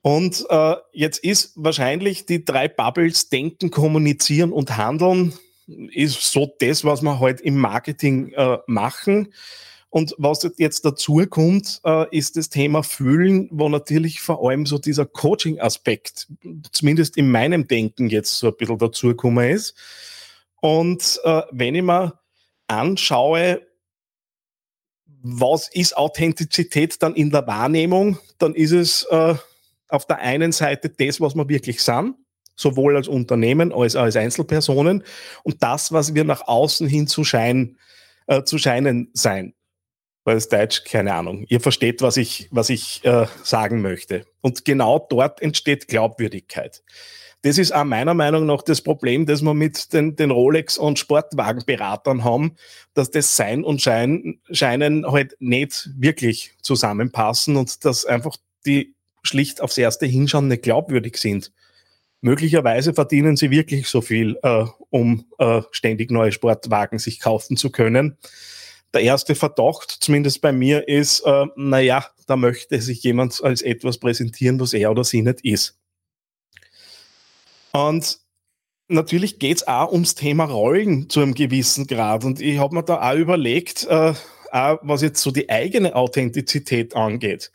Und 0.07 0.47
äh, 0.51 0.77
jetzt 0.93 1.19
ist 1.25 1.51
wahrscheinlich 1.57 2.27
die 2.27 2.45
drei 2.45 2.69
Bubbles 2.69 3.29
Denken, 3.29 3.73
Kommunizieren 3.73 4.53
und 4.53 4.77
Handeln 4.77 5.33
ist 5.67 6.31
so 6.31 6.55
das, 6.61 6.85
was 6.85 7.03
wir 7.03 7.19
heute 7.19 7.39
halt 7.39 7.41
im 7.41 7.59
Marketing 7.59 8.33
äh, 8.35 8.59
machen. 8.69 9.33
Und 9.91 10.15
was 10.17 10.49
jetzt 10.59 10.85
dazu 10.85 11.27
kommt, 11.29 11.81
äh, 11.85 12.07
ist 12.17 12.37
das 12.37 12.51
Thema 12.51 12.85
Fühlen, 12.85 13.49
wo 13.51 13.69
natürlich 13.69 14.21
vor 14.21 14.49
allem 14.49 14.65
so 14.65 14.79
dieser 14.79 15.07
Coaching-Aspekt, 15.07 16.29
zumindest 16.71 17.17
in 17.17 17.29
meinem 17.29 17.67
Denken 17.67 18.09
jetzt 18.09 18.39
so 18.39 18.47
ein 18.47 18.57
bisschen 18.57 18.79
dazugekommen 18.79 19.51
ist. 19.51 19.75
Und 20.61 21.19
äh, 21.25 21.43
wenn 21.51 21.75
ich 21.75 21.83
mir 21.83 22.17
anschaue, 22.69 23.61
was 25.21 25.67
ist 25.67 25.97
Authentizität 25.97 27.03
dann 27.03 27.17
in 27.17 27.33
der 27.33 27.45
Wahrnehmung, 27.49 28.19
dann 28.39 28.55
ist 28.55 28.71
es 28.71 29.03
äh, 29.11 29.35
auf 29.89 30.07
der 30.07 30.19
einen 30.19 30.53
Seite 30.53 30.89
das, 30.89 31.21
was 31.21 31.35
wir 31.35 31.49
wirklich 31.49 31.83
sind, 31.83 32.15
sowohl 32.55 32.97
als 32.97 33.09
Unternehmen 33.09 33.73
als 33.73 33.97
als 33.97 34.17
Einzelpersonen 34.17 35.05
und 35.43 35.63
das, 35.63 35.93
was 35.93 36.15
wir 36.15 36.25
nach 36.25 36.47
außen 36.49 36.89
hin 36.89 37.07
zu, 37.07 37.25
schein, 37.25 37.77
äh, 38.27 38.43
zu 38.45 38.59
scheinen 38.59 39.11
sein 39.13 39.55
weil 40.27 40.35
das 40.35 40.49
Deutsch, 40.49 40.83
keine 40.85 41.15
Ahnung. 41.15 41.47
Ihr 41.49 41.61
versteht, 41.61 42.03
was 42.03 42.17
ich, 42.17 42.49
was 42.51 42.69
ich 42.69 43.03
äh, 43.05 43.27
sagen 43.45 43.81
möchte. 43.81 44.27
Und 44.41 44.65
genau 44.65 44.99
dort 44.99 45.41
entsteht 45.41 45.87
Glaubwürdigkeit. 45.87 46.83
Das 47.43 47.59
ist 47.59 47.73
auch 47.73 47.85
meiner 47.85 48.13
Meinung 48.13 48.45
nach 48.45 48.63
das 48.63 48.83
Problem, 48.83 49.25
das 49.25 49.41
wir 49.41 49.55
mit 49.55 49.93
den, 49.93 50.17
den 50.17 50.33
Rolex- 50.33 50.79
und 50.79 50.99
Sportwagenberatern 50.99 52.25
haben, 52.25 52.57
dass 52.93 53.13
das 53.13 53.37
Sein 53.37 53.63
und 53.63 53.81
Schein, 53.81 54.41
Scheinen 54.51 55.07
halt 55.07 55.37
nicht 55.39 55.91
wirklich 55.97 56.57
zusammenpassen 56.61 57.55
und 57.55 57.85
dass 57.85 58.05
einfach 58.05 58.37
die 58.67 58.96
schlicht 59.27 59.61
aufs 59.61 59.79
erste 59.79 60.07
Hinschauen 60.07 60.49
nicht 60.49 60.63
glaubwürdig 60.63 61.19
sind. 61.19 61.53
Möglicherweise 62.23 62.95
verdienen 62.95 63.37
sie 63.37 63.51
wirklich 63.51 63.89
so 63.89 64.01
viel, 64.01 64.39
äh, 64.43 64.65
um 64.91 65.27
äh, 65.39 65.61
ständig 65.71 66.11
neue 66.11 66.33
Sportwagen 66.33 66.99
sich 66.99 67.21
kaufen 67.21 67.57
zu 67.57 67.71
können 67.71 68.17
der 68.97 69.03
erste 69.03 69.35
Verdacht, 69.35 69.91
zumindest 70.01 70.41
bei 70.41 70.53
mir, 70.53 70.89
ist, 70.89 71.21
äh, 71.21 71.47
naja, 71.55 72.07
da 72.27 72.37
möchte 72.37 72.81
sich 72.81 73.03
jemand 73.03 73.43
als 73.45 73.61
etwas 73.61 73.99
präsentieren, 73.99 74.59
was 74.59 74.73
er 74.73 74.91
oder 74.91 75.05
sie 75.05 75.21
nicht 75.21 75.45
ist. 75.45 75.79
Und 77.73 78.19
natürlich 78.89 79.39
geht 79.39 79.59
es 79.59 79.69
auch 79.69 79.93
ums 79.93 80.15
Thema 80.15 80.45
Rollen 80.45 81.11
zu 81.11 81.21
einem 81.21 81.35
gewissen 81.35 81.87
Grad. 81.87 82.25
Und 82.25 82.41
ich 82.41 82.59
habe 82.59 82.75
mir 82.75 82.85
da 82.85 83.11
auch 83.11 83.17
überlegt, 83.17 83.87
äh, 83.87 84.15
auch 84.51 84.79
was 84.83 85.03
jetzt 85.03 85.21
so 85.21 85.31
die 85.31 85.51
eigene 85.51 85.95
Authentizität 85.95 86.97
angeht 86.97 87.53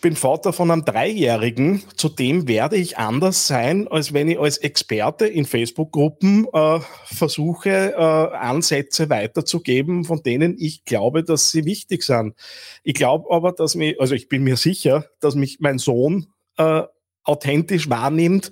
bin 0.00 0.16
Vater 0.16 0.52
von 0.52 0.70
einem 0.70 0.84
Dreijährigen. 0.84 1.82
Zudem 1.96 2.48
werde 2.48 2.76
ich 2.76 2.98
anders 2.98 3.46
sein, 3.46 3.88
als 3.88 4.12
wenn 4.12 4.28
ich 4.28 4.38
als 4.38 4.58
Experte 4.58 5.26
in 5.26 5.44
Facebook-Gruppen 5.44 6.46
äh, 6.52 6.80
versuche, 7.04 7.92
äh, 7.92 7.96
Ansätze 7.96 9.10
weiterzugeben, 9.10 10.04
von 10.04 10.22
denen 10.22 10.56
ich 10.58 10.84
glaube, 10.84 11.24
dass 11.24 11.50
sie 11.50 11.64
wichtig 11.64 12.02
sind. 12.02 12.34
Ich 12.82 12.94
glaube 12.94 13.34
aber, 13.34 13.52
dass 13.52 13.74
mich, 13.74 14.00
also 14.00 14.14
ich 14.14 14.28
bin 14.28 14.42
mir 14.42 14.56
sicher, 14.56 15.06
dass 15.20 15.34
mich 15.34 15.58
mein 15.60 15.78
Sohn 15.78 16.26
äh, 16.56 16.82
authentisch 17.24 17.88
wahrnimmt, 17.90 18.50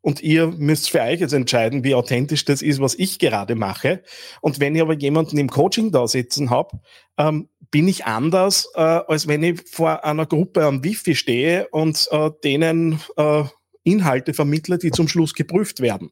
und 0.00 0.22
ihr 0.22 0.46
müsst 0.46 0.90
für 0.90 1.02
euch 1.02 1.20
jetzt 1.20 1.34
entscheiden, 1.34 1.84
wie 1.84 1.94
authentisch 1.94 2.44
das 2.44 2.62
ist, 2.62 2.80
was 2.80 2.94
ich 2.94 3.18
gerade 3.18 3.56
mache. 3.56 4.02
Und 4.40 4.60
wenn 4.60 4.74
ich 4.74 4.80
aber 4.80 4.94
jemanden 4.94 5.38
im 5.38 5.50
Coaching 5.50 5.90
da 5.90 6.06
sitzen 6.06 6.50
habe, 6.50 6.80
ähm, 7.18 7.48
bin 7.70 7.88
ich 7.88 8.04
anders, 8.04 8.68
äh, 8.74 8.80
als 8.80 9.26
wenn 9.26 9.42
ich 9.42 9.62
vor 9.70 10.04
einer 10.04 10.26
Gruppe 10.26 10.64
am 10.64 10.82
Wifi 10.84 11.14
stehe 11.14 11.68
und 11.68 12.08
äh, 12.10 12.30
denen 12.44 13.00
äh, 13.16 13.44
Inhalte 13.84 14.34
vermittle, 14.34 14.78
die 14.78 14.90
zum 14.90 15.08
Schluss 15.08 15.34
geprüft 15.34 15.80
werden. 15.80 16.10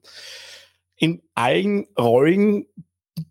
In 0.97 1.23
allen 1.35 1.87
Rollen 1.99 2.67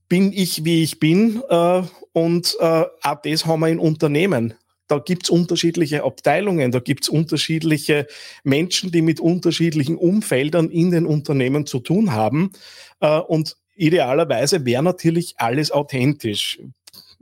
bin 0.08 0.32
ich, 0.34 0.66
wie 0.66 0.84
ich 0.84 1.00
bin, 1.00 1.42
äh, 1.50 1.84
und 2.14 2.56
äh, 2.60 2.84
auch 3.02 3.22
das 3.24 3.46
haben 3.46 3.62
wir 3.62 3.70
in 3.70 3.80
Unternehmen 3.80 4.54
da 4.88 5.00
gibt's 5.00 5.30
unterschiedliche 5.30 6.04
Abteilungen, 6.04 6.72
da 6.72 6.80
gibt's 6.80 7.10
unterschiedliche 7.10 8.08
Menschen, 8.44 8.92
die 8.92 9.02
mit 9.02 9.20
unterschiedlichen 9.20 9.98
Umfeldern 9.98 10.70
in 10.70 10.92
den 10.92 11.06
Unternehmen 11.06 11.66
zu 11.66 11.80
tun 11.80 12.12
haben. 12.12 12.52
Äh, 13.00 13.20
und 13.20 13.58
idealerweise 13.76 14.66
wäre 14.66 14.84
natürlich 14.84 15.36
alles 15.38 15.72
authentisch. 15.72 16.60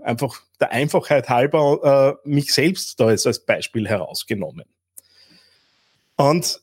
Einfach 0.02 0.42
der 0.60 0.72
Einfachheit 0.72 1.30
halber 1.30 2.20
äh, 2.24 2.30
mich 2.30 2.54
selbst 2.54 3.00
da 3.00 3.12
jetzt 3.12 3.28
als 3.28 3.46
Beispiel 3.46 3.88
herausgenommen. 3.88 4.66
Und 6.16 6.62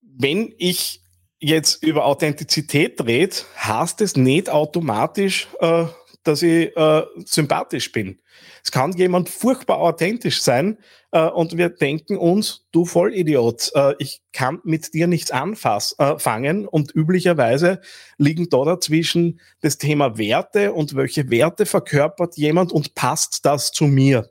wenn 0.00 0.54
ich 0.58 1.02
jetzt 1.40 1.82
über 1.82 2.04
Authentizität 2.04 3.00
rede, 3.06 3.36
heißt 3.56 4.00
es 4.00 4.16
nicht 4.16 4.50
automatisch, 4.50 5.48
äh, 5.60 5.86
dass 6.24 6.42
ich 6.42 6.76
äh, 6.76 7.02
sympathisch 7.24 7.90
bin. 7.92 8.20
Es 8.62 8.70
kann 8.70 8.92
jemand 8.92 9.28
furchtbar 9.28 9.78
authentisch 9.78 10.42
sein 10.42 10.78
äh, 11.12 11.26
und 11.26 11.56
wir 11.56 11.70
denken 11.70 12.16
uns, 12.16 12.66
du 12.72 12.84
Vollidiot, 12.84 13.70
äh, 13.74 13.94
ich 13.98 14.20
kann 14.32 14.60
mit 14.64 14.94
dir 14.94 15.06
nichts 15.06 15.30
anfangen 15.30 16.64
äh, 16.64 16.66
und 16.66 16.94
üblicherweise 16.94 17.80
liegen 18.18 18.48
da 18.50 18.64
dazwischen 18.64 19.40
das 19.60 19.78
Thema 19.78 20.18
Werte 20.18 20.72
und 20.72 20.94
welche 20.96 21.30
Werte 21.30 21.66
verkörpert 21.66 22.36
jemand 22.36 22.72
und 22.72 22.94
passt 22.94 23.46
das 23.46 23.72
zu 23.72 23.84
mir. 23.84 24.30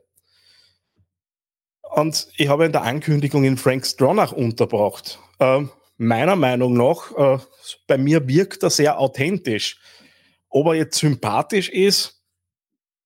Und 1.94 2.28
ich 2.36 2.48
habe 2.48 2.66
in 2.66 2.72
der 2.72 2.82
Ankündigung 2.82 3.44
in 3.44 3.56
Frank 3.56 3.86
Stronach 3.86 4.32
unterbracht. 4.32 5.18
Äh, 5.38 5.64
meiner 5.96 6.36
Meinung 6.36 6.74
nach, 6.74 7.16
äh, 7.16 7.38
bei 7.86 7.98
mir 7.98 8.26
wirkt 8.28 8.62
er 8.62 8.70
sehr 8.70 8.98
authentisch. 8.98 9.80
Ob 10.50 10.66
er 10.66 10.74
jetzt 10.74 10.98
sympathisch 10.98 11.68
ist, 11.68 12.18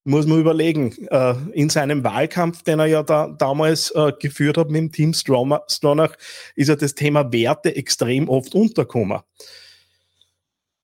muss 0.04 0.26
man 0.26 0.40
überlegen. 0.40 0.94
Äh, 1.08 1.34
in 1.52 1.68
seinem 1.68 2.04
Wahlkampf, 2.04 2.62
den 2.62 2.78
er 2.78 2.86
ja 2.86 3.02
da, 3.02 3.28
damals 3.28 3.90
äh, 3.92 4.12
geführt 4.18 4.58
hat 4.58 4.70
mit 4.70 4.80
dem 4.80 4.92
Team 4.92 5.14
Stronach, 5.14 6.16
ist 6.56 6.68
ja 6.68 6.76
das 6.76 6.94
Thema 6.94 7.32
Werte 7.32 7.74
extrem 7.76 8.28
oft 8.28 8.54
untergekommen. 8.54 9.20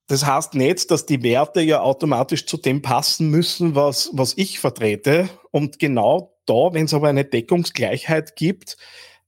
Das 0.07 0.25
heißt 0.25 0.55
nicht, 0.55 0.91
dass 0.91 1.05
die 1.05 1.23
Werte 1.23 1.61
ja 1.61 1.81
automatisch 1.81 2.47
zu 2.47 2.57
dem 2.57 2.81
passen 2.81 3.29
müssen, 3.31 3.75
was, 3.75 4.11
was 4.15 4.35
ich 4.39 4.59
vertrete. 4.59 5.29
Und 5.51 5.79
genau 5.79 6.35
da, 6.47 6.73
wenn 6.73 6.87
es 6.87 6.95
aber 6.95 7.09
eine 7.09 7.27
Deckungsgleichheit 7.27 8.35
gibt, 8.35 8.79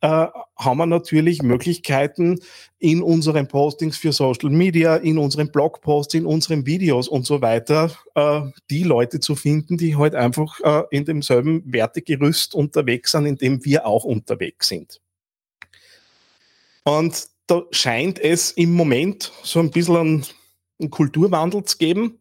äh, 0.02 0.26
haben 0.57 0.78
wir 0.78 0.87
natürlich 0.87 1.42
Möglichkeiten 1.42 2.38
in 2.78 3.02
unseren 3.02 3.49
Postings 3.49 3.99
für 3.99 4.12
Social 4.12 4.50
Media, 4.50 4.97
in 4.97 5.19
unseren 5.19 5.52
Blogposts, 5.52 6.14
in 6.14 6.26
unseren 6.26 6.64
Videos 6.64 7.09
und 7.09 7.26
so 7.26 7.42
weiter, 7.42 7.90
äh, 8.14 8.42
die 8.71 8.83
Leute 8.83 9.21
zu 9.21 9.37
finden, 9.37 9.76
die 9.76 9.97
halt 9.97 10.14
einfach 10.14 10.61
äh, 10.61 10.85
in 10.90 11.04
demselben 11.04 11.62
Wertegerüst 11.71 12.54
unterwegs 12.54 13.12
sind, 13.12 13.26
in 13.26 13.37
dem 13.37 13.64
wir 13.64 13.87
auch 13.87 14.04
unterwegs 14.04 14.69
sind. 14.69 15.00
Und 16.85 17.28
da 17.47 17.62
scheint 17.71 18.19
es 18.19 18.52
im 18.52 18.73
Moment 18.73 19.33
so 19.42 19.59
ein 19.61 19.71
bisschen 19.71 19.97
einen, 19.97 20.26
einen 20.78 20.90
Kulturwandel 20.90 21.64
zu 21.64 21.76
geben. 21.76 22.19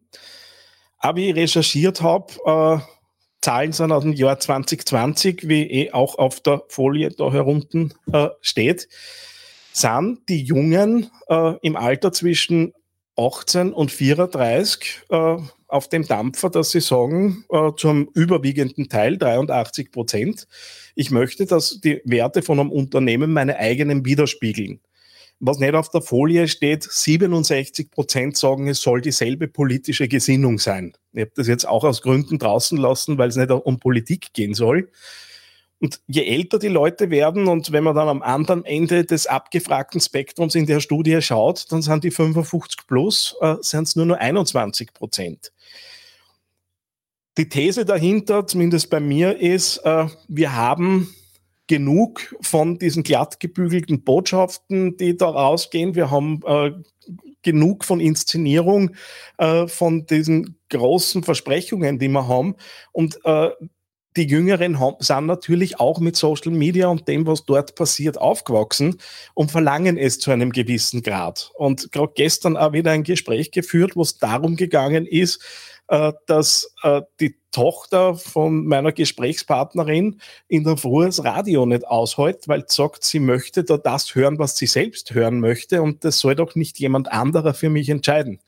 Aber 0.98 1.16
wie 1.16 1.30
ich 1.30 1.36
recherchiert 1.36 2.02
habe, 2.02 2.34
äh, 2.44 2.99
Zahlen 3.42 3.72
sind 3.72 3.92
aus 3.92 4.02
dem 4.02 4.12
Jahr 4.12 4.38
2020, 4.38 5.48
wie 5.48 5.62
eh 5.62 5.92
auch 5.92 6.18
auf 6.18 6.40
der 6.40 6.62
Folie 6.68 7.10
da 7.10 7.32
herunten 7.32 7.94
äh, 8.12 8.28
steht, 8.40 8.88
sind 9.72 10.28
die 10.28 10.42
Jungen 10.42 11.10
äh, 11.28 11.54
im 11.62 11.76
Alter 11.76 12.12
zwischen 12.12 12.74
18 13.16 13.72
und 13.72 13.90
34 13.90 15.02
äh, 15.10 15.36
auf 15.68 15.88
dem 15.88 16.06
Dampfer, 16.06 16.50
dass 16.50 16.70
sie 16.70 16.80
sagen, 16.80 17.44
äh, 17.50 17.70
zum 17.76 18.08
überwiegenden 18.14 18.88
Teil, 18.88 19.16
83 19.16 19.92
Prozent, 19.92 20.46
ich 20.94 21.10
möchte, 21.10 21.46
dass 21.46 21.80
die 21.80 22.02
Werte 22.04 22.42
von 22.42 22.58
einem 22.58 22.70
Unternehmen 22.70 23.32
meine 23.32 23.56
eigenen 23.56 24.04
widerspiegeln. 24.04 24.80
Was 25.40 25.58
nicht 25.58 25.74
auf 25.74 25.88
der 25.88 26.02
Folie 26.02 26.46
steht, 26.48 26.84
67 26.84 27.90
Prozent 27.90 28.36
sagen, 28.36 28.68
es 28.68 28.82
soll 28.82 29.00
dieselbe 29.00 29.48
politische 29.48 30.06
Gesinnung 30.06 30.58
sein. 30.58 30.92
Ich 31.12 31.22
habe 31.22 31.32
das 31.34 31.48
jetzt 31.48 31.66
auch 31.66 31.82
aus 31.82 32.02
Gründen 32.02 32.38
draußen 32.38 32.76
lassen, 32.76 33.16
weil 33.16 33.30
es 33.30 33.36
nicht 33.36 33.50
um 33.50 33.80
Politik 33.80 34.34
gehen 34.34 34.54
soll. 34.54 34.90
Und 35.80 36.00
je 36.06 36.26
älter 36.26 36.58
die 36.58 36.68
Leute 36.68 37.08
werden 37.08 37.48
und 37.48 37.72
wenn 37.72 37.84
man 37.84 37.96
dann 37.96 38.08
am 38.08 38.20
anderen 38.20 38.66
Ende 38.66 39.06
des 39.06 39.26
abgefragten 39.26 39.98
Spektrums 39.98 40.54
in 40.54 40.66
der 40.66 40.80
Studie 40.80 41.22
schaut, 41.22 41.72
dann 41.72 41.80
sind 41.80 42.04
die 42.04 42.10
55 42.10 42.86
plus, 42.86 43.34
äh, 43.40 43.56
sind 43.62 43.88
es 43.88 43.96
nur 43.96 44.04
noch 44.04 44.18
21 44.18 44.92
Prozent. 44.92 45.52
Die 47.38 47.48
These 47.48 47.86
dahinter, 47.86 48.46
zumindest 48.46 48.90
bei 48.90 49.00
mir, 49.00 49.38
ist, 49.38 49.78
äh, 49.78 50.06
wir 50.28 50.54
haben 50.54 51.08
genug 51.70 52.34
von 52.40 52.80
diesen 52.80 53.04
glatt 53.04 53.38
gebügelten 53.38 54.02
Botschaften, 54.02 54.96
die 54.96 55.16
da 55.16 55.28
rausgehen. 55.28 55.94
Wir 55.94 56.10
haben 56.10 56.40
äh, 56.44 56.72
genug 57.42 57.84
von 57.84 58.00
Inszenierung, 58.00 58.96
äh, 59.38 59.68
von 59.68 60.04
diesen 60.04 60.56
großen 60.68 61.22
Versprechungen, 61.22 62.00
die 62.00 62.08
wir 62.08 62.26
haben. 62.26 62.56
Und 62.90 63.20
äh, 63.24 63.50
die 64.16 64.26
Jüngeren 64.26 64.76
sind 64.98 65.26
natürlich 65.26 65.78
auch 65.78 66.00
mit 66.00 66.16
Social 66.16 66.50
Media 66.50 66.88
und 66.88 67.06
dem, 67.06 67.24
was 67.28 67.44
dort 67.44 67.76
passiert, 67.76 68.18
aufgewachsen 68.18 68.96
und 69.34 69.52
verlangen 69.52 69.96
es 69.96 70.18
zu 70.18 70.32
einem 70.32 70.50
gewissen 70.50 71.04
Grad. 71.04 71.52
Und 71.54 71.92
gerade 71.92 72.14
gestern 72.16 72.56
auch 72.56 72.72
wieder 72.72 72.90
ein 72.90 73.04
Gespräch 73.04 73.52
geführt, 73.52 73.94
wo 73.94 74.02
es 74.02 74.18
darum 74.18 74.56
gegangen 74.56 75.06
ist, 75.06 75.40
dass 76.26 76.72
äh, 76.82 77.02
die 77.18 77.34
Tochter 77.50 78.14
von 78.14 78.64
meiner 78.64 78.92
Gesprächspartnerin 78.92 80.20
in 80.46 80.62
der 80.62 80.76
Früh 80.76 81.04
das 81.04 81.24
Radio 81.24 81.66
nicht 81.66 81.86
aushält, 81.86 82.46
weil 82.46 82.60
sie 82.60 82.76
sagt, 82.76 83.02
sie 83.02 83.18
möchte 83.18 83.64
da 83.64 83.76
das 83.76 84.14
hören, 84.14 84.38
was 84.38 84.56
sie 84.56 84.66
selbst 84.66 85.12
hören 85.12 85.40
möchte 85.40 85.82
und 85.82 86.04
das 86.04 86.20
soll 86.20 86.36
doch 86.36 86.54
nicht 86.54 86.78
jemand 86.78 87.10
anderer 87.10 87.54
für 87.54 87.70
mich 87.70 87.88
entscheiden. 87.88 88.38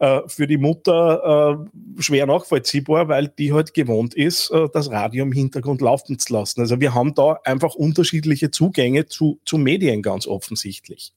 Äh, 0.00 0.20
für 0.26 0.46
die 0.46 0.58
Mutter 0.58 1.66
schwer 1.98 2.26
nachvollziehbar, 2.26 3.08
weil 3.08 3.28
die 3.28 3.54
halt 3.54 3.72
gewohnt 3.72 4.12
ist, 4.12 4.52
das 4.74 4.90
Radio 4.90 5.24
im 5.24 5.32
Hintergrund 5.32 5.80
laufen 5.80 6.18
zu 6.18 6.34
lassen. 6.34 6.60
Also 6.60 6.78
wir 6.78 6.92
haben 6.92 7.14
da 7.14 7.40
einfach 7.44 7.74
unterschiedliche 7.74 8.50
Zugänge 8.50 9.06
zu, 9.06 9.40
zu 9.46 9.56
Medien 9.56 10.02
ganz 10.02 10.26
offensichtlich. 10.26 11.14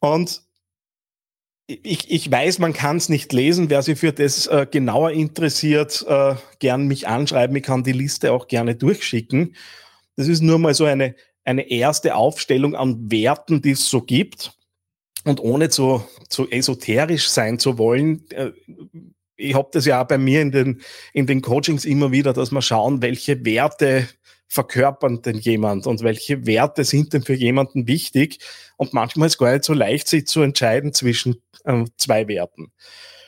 Und 0.00 0.45
ich, 1.66 2.10
ich 2.10 2.30
weiß, 2.30 2.58
man 2.60 2.72
kann 2.72 2.96
es 2.96 3.08
nicht 3.08 3.32
lesen. 3.32 3.70
Wer 3.70 3.82
sich 3.82 3.98
für 3.98 4.12
das 4.12 4.46
äh, 4.46 4.66
genauer 4.70 5.10
interessiert, 5.10 6.04
äh, 6.08 6.34
gern 6.60 6.86
mich 6.86 7.08
anschreiben. 7.08 7.56
Ich 7.56 7.64
kann 7.64 7.82
die 7.82 7.92
Liste 7.92 8.32
auch 8.32 8.46
gerne 8.46 8.76
durchschicken. 8.76 9.56
Das 10.14 10.28
ist 10.28 10.42
nur 10.42 10.58
mal 10.58 10.74
so 10.74 10.84
eine, 10.84 11.16
eine 11.44 11.68
erste 11.68 12.14
Aufstellung 12.14 12.74
an 12.76 13.10
Werten, 13.10 13.62
die 13.62 13.72
es 13.72 13.88
so 13.90 14.00
gibt. 14.00 14.52
Und 15.24 15.40
ohne 15.40 15.68
zu, 15.68 16.04
zu 16.28 16.48
esoterisch 16.50 17.28
sein 17.28 17.58
zu 17.58 17.78
wollen, 17.78 18.30
äh, 18.30 18.52
ich 19.38 19.54
habe 19.54 19.68
das 19.72 19.84
ja 19.84 20.02
auch 20.02 20.08
bei 20.08 20.18
mir 20.18 20.40
in 20.40 20.52
den, 20.52 20.80
in 21.12 21.26
den 21.26 21.42
Coachings 21.42 21.84
immer 21.84 22.10
wieder, 22.10 22.32
dass 22.32 22.52
wir 22.52 22.62
schauen, 22.62 23.02
welche 23.02 23.44
Werte 23.44 24.08
verkörpern 24.48 25.22
denn 25.22 25.38
jemand 25.38 25.86
und 25.86 26.02
welche 26.02 26.46
Werte 26.46 26.84
sind 26.84 27.12
denn 27.12 27.22
für 27.22 27.34
jemanden 27.34 27.86
wichtig? 27.86 28.38
Und 28.76 28.92
manchmal 28.92 29.26
ist 29.26 29.34
es 29.34 29.38
gar 29.38 29.52
nicht 29.52 29.64
so 29.64 29.72
leicht, 29.72 30.08
sich 30.08 30.26
zu 30.26 30.42
entscheiden 30.42 30.92
zwischen 30.92 31.42
äh, 31.64 31.84
zwei 31.96 32.28
Werten. 32.28 32.72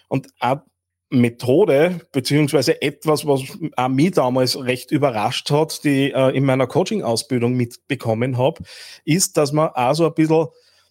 Und 0.08 0.28
eine 0.40 0.62
Methode, 1.10 2.00
beziehungsweise 2.12 2.82
etwas, 2.82 3.26
was 3.26 3.42
auch 3.76 3.88
mich 3.88 4.12
damals 4.12 4.62
recht 4.62 4.90
überrascht 4.90 5.50
hat, 5.50 5.82
die 5.84 6.12
äh, 6.12 6.36
in 6.36 6.44
meiner 6.44 6.66
Coaching-Ausbildung 6.66 7.54
mitbekommen 7.54 8.36
habe, 8.36 8.62
ist, 9.04 9.36
dass 9.36 9.52
man 9.52 9.70
auch 9.70 9.94
so 9.94 10.06
ein 10.06 10.14
bisschen 10.14 10.46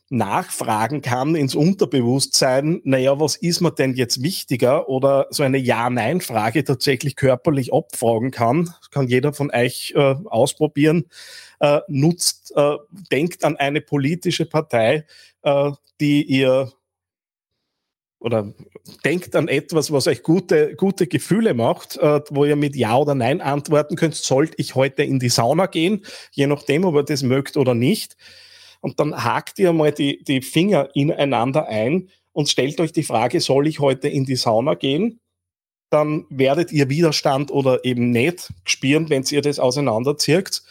nachfragen 0.10 1.02
kann 1.02 1.36
ins 1.36 1.56
Unterbewusstsein, 1.56 2.82
naja, 2.84 3.20
was 3.20 3.36
ist 3.36 3.62
mir 3.62 3.72
denn 3.72 3.94
jetzt 3.94 4.24
wichtiger? 4.24 4.88
Oder 4.88 5.28
so 5.32 5.44
eine 5.44 5.58
Ja-Nein-Frage 5.58 6.64
tatsächlich 6.64 7.16
körperlich 7.16 7.74
abfragen 7.74 8.32
kann. 8.32 8.74
Das 8.80 8.90
kann 8.90 9.08
jeder 9.08 9.34
von 9.34 9.52
euch 9.52 9.94
äh, 9.96 10.16
ausprobieren. 10.26 11.06
Äh, 11.60 11.82
nutzt, 11.88 12.54
äh, 12.56 12.78
denkt 13.12 13.44
an 13.44 13.58
eine 13.58 13.82
politische 13.82 14.46
Partei, 14.46 15.06
äh, 15.42 15.72
die 16.00 16.24
ihr 16.24 16.72
oder 18.20 18.52
denkt 19.06 19.36
an 19.36 19.48
etwas, 19.48 19.92
was 19.92 20.08
euch 20.08 20.24
gute, 20.24 20.76
gute 20.76 21.06
Gefühle 21.06 21.54
macht, 21.54 21.98
äh, 21.98 22.22
wo 22.30 22.46
ihr 22.46 22.56
mit 22.56 22.76
Ja 22.76 22.98
oder 22.98 23.14
Nein 23.14 23.42
antworten 23.42 23.96
könnt, 23.96 24.16
sollte 24.16 24.56
ich 24.58 24.74
heute 24.74 25.04
in 25.04 25.20
die 25.20 25.30
Sauna 25.30 25.68
gehen, 25.68 26.04
je 26.32 26.48
nachdem, 26.48 26.86
ob 26.86 26.96
ihr 26.96 27.04
das 27.04 27.22
mögt 27.22 27.58
oder 27.58 27.76
nicht 27.76 28.18
und 28.82 29.00
dann 29.00 29.24
hakt 29.24 29.60
ihr 29.60 29.74
mal 29.74 29.92
die, 29.92 30.24
die 30.24 30.42
Finger 30.42 30.90
ineinander 30.94 31.68
ein 31.68 32.10
und 32.34 32.50
stellt 32.50 32.80
euch 32.80 32.92
die 32.92 33.04
Frage, 33.04 33.42
soll 33.42 33.68
ich 33.68 33.80
heute 33.80 34.08
in 34.08 34.26
die 34.26 34.36
Sauna 34.36 34.76
gehen? 34.76 35.20
Dann 35.90 36.26
werdet 36.30 36.72
ihr 36.72 36.90
Widerstand 36.90 37.50
oder 37.50 37.84
eben 37.84 38.12
nicht 38.12 38.54
spüren, 38.66 39.10
wenn 39.10 39.24
ihr 39.30 39.42
das 39.42 39.60
auseinanderzirkt. 39.60 40.64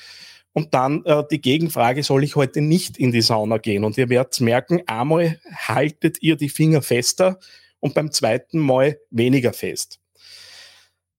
Und 0.52 0.74
dann 0.74 1.04
äh, 1.04 1.24
die 1.30 1.40
Gegenfrage, 1.40 2.02
soll 2.02 2.24
ich 2.24 2.36
heute 2.36 2.60
nicht 2.60 2.98
in 2.98 3.12
die 3.12 3.20
Sauna 3.20 3.58
gehen? 3.58 3.84
Und 3.84 3.98
ihr 3.98 4.08
werdet 4.08 4.40
merken, 4.40 4.82
einmal 4.86 5.40
haltet 5.54 6.22
ihr 6.22 6.36
die 6.36 6.48
Finger 6.48 6.82
fester 6.82 7.38
und 7.80 7.94
beim 7.94 8.12
zweiten 8.12 8.58
Mal 8.58 8.98
weniger 9.10 9.52
fest. 9.52 10.00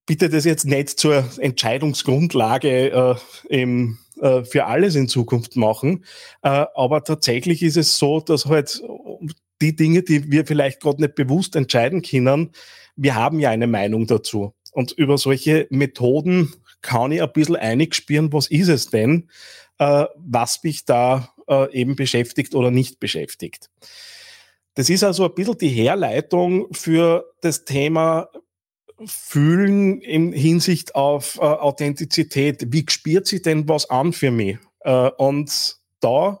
Bitte 0.08 0.30
das 0.30 0.46
jetzt 0.46 0.64
nicht 0.64 0.98
zur 0.98 1.22
Entscheidungsgrundlage 1.38 2.90
äh, 2.90 3.14
im 3.48 3.98
äh, 4.20 4.42
für 4.42 4.64
alles 4.64 4.94
in 4.94 5.06
Zukunft 5.06 5.54
machen. 5.54 6.04
Äh, 6.42 6.64
aber 6.74 7.04
tatsächlich 7.04 7.62
ist 7.62 7.76
es 7.76 7.98
so, 7.98 8.20
dass 8.20 8.46
halt 8.46 8.82
die 9.60 9.76
Dinge, 9.76 10.02
die 10.02 10.30
wir 10.32 10.46
vielleicht 10.46 10.80
gerade 10.80 11.02
nicht 11.02 11.14
bewusst 11.14 11.54
entscheiden 11.56 12.02
können, 12.02 12.52
wir 12.96 13.14
haben 13.14 13.38
ja 13.38 13.50
eine 13.50 13.66
Meinung 13.66 14.06
dazu. 14.06 14.54
Und 14.72 14.92
über 14.92 15.18
solche 15.18 15.66
Methoden 15.70 16.52
kann 16.80 17.12
ich 17.12 17.22
ein 17.22 17.32
bisschen 17.32 17.56
einig 17.56 17.94
spüren, 17.94 18.32
was 18.32 18.48
ist 18.48 18.68
es 18.68 18.88
denn, 18.88 19.28
äh, 19.78 20.06
was 20.16 20.64
mich 20.64 20.84
da 20.84 21.34
äh, 21.48 21.70
eben 21.72 21.96
beschäftigt 21.96 22.54
oder 22.54 22.70
nicht 22.70 22.98
beschäftigt. 22.98 23.70
Das 24.74 24.90
ist 24.90 25.04
also 25.04 25.26
ein 25.26 25.34
bisschen 25.34 25.58
die 25.58 25.68
Herleitung 25.68 26.72
für 26.72 27.30
das 27.40 27.64
Thema 27.64 28.30
fühlen 29.06 30.00
in 30.00 30.32
Hinsicht 30.32 30.94
auf 30.94 31.36
äh, 31.36 31.44
Authentizität? 31.44 32.72
Wie 32.72 32.84
spürt 32.88 33.26
sich 33.26 33.42
denn 33.42 33.68
was 33.68 33.88
an 33.90 34.12
für 34.12 34.30
mich? 34.30 34.58
Äh, 34.80 35.10
und 35.16 35.76
da 36.00 36.40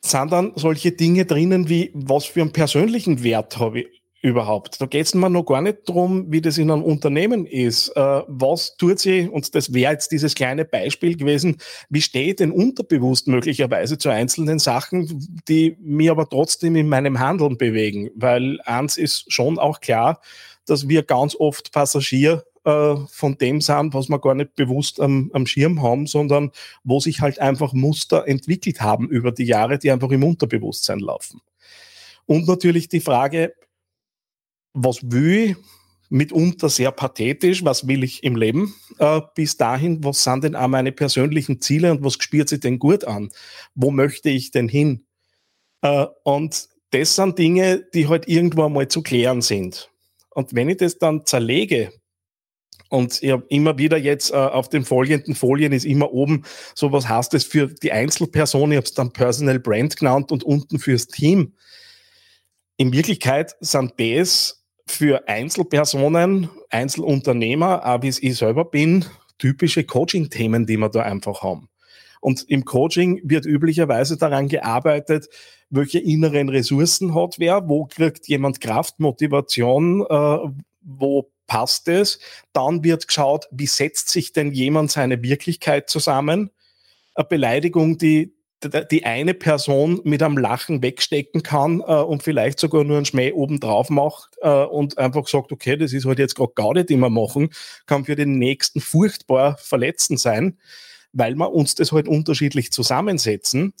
sind 0.00 0.32
dann 0.32 0.52
solche 0.54 0.92
Dinge 0.92 1.24
drinnen 1.24 1.68
wie, 1.68 1.90
was 1.94 2.24
für 2.24 2.40
einen 2.40 2.52
persönlichen 2.52 3.22
Wert 3.22 3.58
habe 3.58 3.80
ich 3.80 3.98
überhaupt? 4.20 4.80
Da 4.80 4.86
geht 4.86 5.06
es 5.06 5.14
mir 5.14 5.30
noch 5.30 5.44
gar 5.44 5.60
nicht 5.60 5.88
darum, 5.88 6.30
wie 6.30 6.40
das 6.40 6.58
in 6.58 6.70
einem 6.70 6.82
Unternehmen 6.82 7.46
ist. 7.46 7.90
Äh, 7.90 8.22
was 8.26 8.76
tut 8.76 8.98
sie, 8.98 9.28
und 9.28 9.54
das 9.54 9.72
wäre 9.72 9.92
jetzt 9.92 10.10
dieses 10.12 10.34
kleine 10.34 10.64
Beispiel 10.64 11.16
gewesen, 11.16 11.56
wie 11.88 12.02
steht 12.02 12.40
denn 12.40 12.50
unterbewusst 12.50 13.28
möglicherweise 13.28 13.98
zu 13.98 14.08
einzelnen 14.08 14.58
Sachen, 14.58 15.40
die 15.48 15.76
mir 15.80 16.12
aber 16.12 16.28
trotzdem 16.28 16.76
in 16.76 16.88
meinem 16.88 17.18
Handeln 17.20 17.58
bewegen? 17.58 18.10
Weil 18.14 18.60
eins 18.62 18.96
ist 18.96 19.32
schon 19.32 19.58
auch 19.58 19.80
klar, 19.80 20.20
dass 20.70 20.88
wir 20.88 21.02
ganz 21.02 21.34
oft 21.34 21.72
Passagier 21.72 22.44
äh, 22.64 22.96
von 23.10 23.38
dem 23.38 23.60
sind, 23.60 23.94
was 23.94 24.08
wir 24.08 24.18
gar 24.18 24.34
nicht 24.34 24.54
bewusst 24.54 25.00
am, 25.00 25.30
am 25.32 25.46
Schirm 25.46 25.82
haben, 25.82 26.06
sondern 26.06 26.50
wo 26.84 27.00
sich 27.00 27.20
halt 27.20 27.38
einfach 27.38 27.72
Muster 27.72 28.26
entwickelt 28.26 28.80
haben 28.80 29.08
über 29.08 29.32
die 29.32 29.44
Jahre, 29.44 29.78
die 29.78 29.90
einfach 29.90 30.10
im 30.10 30.24
Unterbewusstsein 30.24 30.98
laufen. 30.98 31.40
Und 32.26 32.46
natürlich 32.46 32.88
die 32.88 33.00
Frage, 33.00 33.54
was 34.74 34.98
will 35.02 35.50
ich? 35.50 35.56
Mitunter 36.10 36.70
sehr 36.70 36.90
pathetisch, 36.90 37.64
was 37.64 37.86
will 37.86 38.02
ich 38.02 38.24
im 38.24 38.34
Leben? 38.34 38.74
Äh, 38.98 39.20
bis 39.34 39.56
dahin, 39.56 40.02
was 40.02 40.24
sind 40.24 40.44
denn 40.44 40.56
auch 40.56 40.68
meine 40.68 40.92
persönlichen 40.92 41.60
Ziele 41.60 41.90
und 41.90 42.02
was 42.02 42.14
spürt 42.14 42.48
sich 42.48 42.60
denn 42.60 42.78
gut 42.78 43.04
an? 43.04 43.28
Wo 43.74 43.90
möchte 43.90 44.30
ich 44.30 44.50
denn 44.50 44.68
hin? 44.68 45.04
Äh, 45.82 46.06
und 46.24 46.68
das 46.90 47.14
sind 47.14 47.38
Dinge, 47.38 47.84
die 47.92 48.08
halt 48.08 48.26
irgendwo 48.26 48.64
einmal 48.64 48.88
zu 48.88 49.02
klären 49.02 49.42
sind. 49.42 49.90
Und 50.30 50.54
wenn 50.54 50.68
ich 50.68 50.78
das 50.78 50.98
dann 50.98 51.26
zerlege, 51.26 51.92
und 52.90 53.22
ich 53.22 53.30
habe 53.30 53.44
immer 53.48 53.76
wieder 53.76 53.98
jetzt 53.98 54.32
äh, 54.32 54.36
auf 54.36 54.68
den 54.68 54.84
folgenden 54.84 55.34
Folien 55.34 55.72
ist 55.72 55.84
immer 55.84 56.12
oben 56.12 56.44
so, 56.74 56.90
was 56.90 57.08
heißt 57.08 57.34
das 57.34 57.44
für 57.44 57.68
die 57.68 57.92
Einzelperson? 57.92 58.72
Ich 58.72 58.76
habe 58.76 58.86
es 58.86 58.94
dann 58.94 59.12
Personal 59.12 59.58
Brand 59.58 59.96
genannt 59.96 60.32
und 60.32 60.42
unten 60.42 60.78
fürs 60.78 61.06
Team. 61.06 61.54
In 62.78 62.92
Wirklichkeit 62.92 63.56
sind 63.60 63.92
das 63.98 64.64
für 64.86 65.28
Einzelpersonen, 65.28 66.48
Einzelunternehmer, 66.70 67.84
auch 67.84 68.02
wie 68.02 68.08
ich 68.08 68.36
selber 68.36 68.64
bin, 68.64 69.04
typische 69.36 69.84
Coaching-Themen, 69.84 70.66
die 70.66 70.78
wir 70.78 70.88
da 70.88 71.02
einfach 71.02 71.42
haben. 71.42 71.68
Und 72.20 72.44
im 72.48 72.64
Coaching 72.64 73.20
wird 73.22 73.44
üblicherweise 73.44 74.16
daran 74.16 74.48
gearbeitet, 74.48 75.28
welche 75.70 75.98
inneren 75.98 76.48
Ressourcen 76.48 77.14
hat 77.14 77.38
wer, 77.38 77.68
wo 77.68 77.86
kriegt 77.86 78.26
jemand 78.28 78.60
Kraft, 78.60 79.00
Motivation, 79.00 80.02
äh, 80.08 80.38
wo 80.80 81.30
passt 81.46 81.88
es. 81.88 82.20
Dann 82.52 82.84
wird 82.84 83.08
geschaut, 83.08 83.48
wie 83.50 83.66
setzt 83.66 84.08
sich 84.10 84.32
denn 84.32 84.52
jemand 84.52 84.90
seine 84.90 85.22
Wirklichkeit 85.22 85.90
zusammen. 85.90 86.50
Eine 87.14 87.24
Beleidigung, 87.24 87.98
die 87.98 88.38
die 88.90 89.04
eine 89.04 89.34
Person 89.34 90.00
mit 90.02 90.22
einem 90.22 90.36
Lachen 90.36 90.82
wegstecken 90.82 91.42
kann 91.42 91.80
äh, 91.80 91.94
und 91.94 92.22
vielleicht 92.22 92.58
sogar 92.58 92.82
nur 92.82 92.96
einen 92.96 93.06
Schmäh 93.06 93.32
oben 93.32 93.60
drauf 93.60 93.88
macht 93.88 94.30
äh, 94.40 94.64
und 94.64 94.98
einfach 94.98 95.28
sagt, 95.28 95.52
okay, 95.52 95.76
das 95.76 95.92
ist 95.92 96.06
halt 96.06 96.18
jetzt 96.18 96.34
gerade 96.34 96.52
gar 96.54 96.74
nicht 96.74 96.90
immer 96.90 97.08
machen, 97.08 97.50
kann 97.86 98.04
für 98.04 98.16
den 98.16 98.38
nächsten 98.38 98.80
furchtbar 98.80 99.56
verletzend 99.58 100.18
sein, 100.18 100.58
weil 101.12 101.36
wir 101.36 101.52
uns 101.52 101.76
das 101.76 101.92
halt 101.92 102.08
unterschiedlich 102.08 102.72
zusammensetzen. 102.72 103.74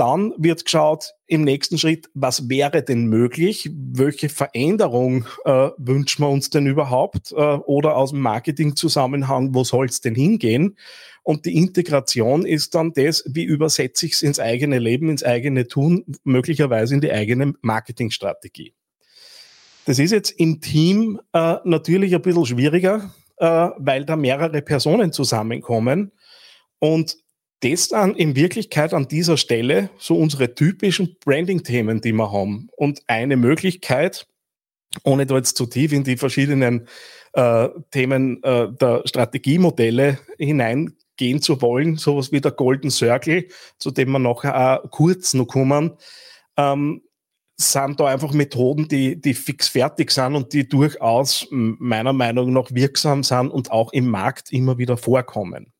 Dann 0.00 0.32
wird 0.38 0.64
geschaut 0.64 1.12
im 1.26 1.42
nächsten 1.42 1.76
Schritt, 1.76 2.08
was 2.14 2.48
wäre 2.48 2.82
denn 2.82 3.04
möglich? 3.04 3.68
Welche 3.70 4.30
Veränderung 4.30 5.26
äh, 5.44 5.68
wünschen 5.76 6.24
wir 6.24 6.30
uns 6.30 6.48
denn 6.48 6.66
überhaupt? 6.66 7.32
Äh, 7.32 7.34
oder 7.34 7.98
aus 7.98 8.12
dem 8.12 8.20
Marketingzusammenhang, 8.20 9.54
wo 9.54 9.62
soll 9.62 9.84
es 9.84 10.00
denn 10.00 10.14
hingehen? 10.14 10.78
Und 11.22 11.44
die 11.44 11.54
Integration 11.54 12.46
ist 12.46 12.74
dann 12.74 12.94
das, 12.94 13.24
wie 13.26 13.44
übersetze 13.44 14.06
ich 14.06 14.12
es 14.12 14.22
ins 14.22 14.40
eigene 14.40 14.78
Leben, 14.78 15.10
ins 15.10 15.22
eigene 15.22 15.68
Tun, 15.68 16.06
möglicherweise 16.24 16.94
in 16.94 17.02
die 17.02 17.12
eigene 17.12 17.52
Marketingstrategie. 17.60 18.72
Das 19.84 19.98
ist 19.98 20.12
jetzt 20.12 20.30
im 20.30 20.62
Team 20.62 21.20
äh, 21.34 21.56
natürlich 21.64 22.14
ein 22.14 22.22
bisschen 22.22 22.46
schwieriger, 22.46 23.10
äh, 23.36 23.68
weil 23.76 24.06
da 24.06 24.16
mehrere 24.16 24.62
Personen 24.62 25.12
zusammenkommen. 25.12 26.12
Und 26.78 27.18
das 27.60 27.88
dann 27.88 28.14
in 28.14 28.36
Wirklichkeit 28.36 28.94
an 28.94 29.08
dieser 29.08 29.36
Stelle 29.36 29.90
so 29.98 30.16
unsere 30.16 30.54
typischen 30.54 31.16
Branding-Themen, 31.24 32.00
die 32.00 32.12
wir 32.12 32.32
haben. 32.32 32.68
Und 32.76 33.02
eine 33.06 33.36
Möglichkeit, 33.36 34.26
ohne 35.04 35.26
da 35.26 35.36
jetzt 35.36 35.56
zu 35.56 35.66
tief 35.66 35.92
in 35.92 36.04
die 36.04 36.16
verschiedenen 36.16 36.88
äh, 37.34 37.68
Themen 37.90 38.42
äh, 38.42 38.72
der 38.72 39.02
Strategiemodelle 39.04 40.18
hineingehen 40.38 41.42
zu 41.42 41.60
wollen, 41.60 41.96
sowas 41.96 42.32
wie 42.32 42.40
der 42.40 42.52
Golden 42.52 42.90
Circle, 42.90 43.46
zu 43.78 43.90
dem 43.90 44.10
wir 44.12 44.18
nachher 44.18 44.82
auch 44.82 44.90
kurz 44.90 45.34
noch 45.34 45.46
kommen, 45.46 45.92
ähm, 46.56 47.02
sind 47.56 48.00
da 48.00 48.06
einfach 48.06 48.32
Methoden, 48.32 48.88
die, 48.88 49.20
die 49.20 49.34
fix 49.34 49.68
fertig 49.68 50.10
sind 50.12 50.34
und 50.34 50.54
die 50.54 50.66
durchaus 50.66 51.46
meiner 51.50 52.14
Meinung 52.14 52.54
nach 52.54 52.70
wirksam 52.70 53.22
sind 53.22 53.50
und 53.50 53.70
auch 53.70 53.92
im 53.92 54.08
Markt 54.08 54.50
immer 54.50 54.78
wieder 54.78 54.96
vorkommen 54.96 55.74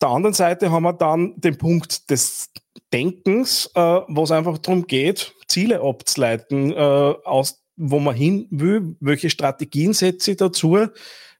der 0.00 0.08
anderen 0.08 0.34
Seite 0.34 0.70
haben 0.70 0.82
wir 0.84 0.92
dann 0.92 1.34
den 1.40 1.58
Punkt 1.58 2.10
des 2.10 2.50
Denkens, 2.92 3.70
äh, 3.74 3.80
wo 3.80 4.22
es 4.22 4.30
einfach 4.30 4.58
darum 4.58 4.86
geht, 4.86 5.34
Ziele 5.48 5.80
abzuleiten, 5.80 6.72
äh, 6.72 6.74
aus, 6.76 7.62
wo 7.76 7.98
man 7.98 8.14
hin 8.14 8.46
will, 8.50 8.96
welche 9.00 9.30
Strategien 9.30 9.92
setze 9.92 10.32
ich 10.32 10.36
dazu. 10.38 10.78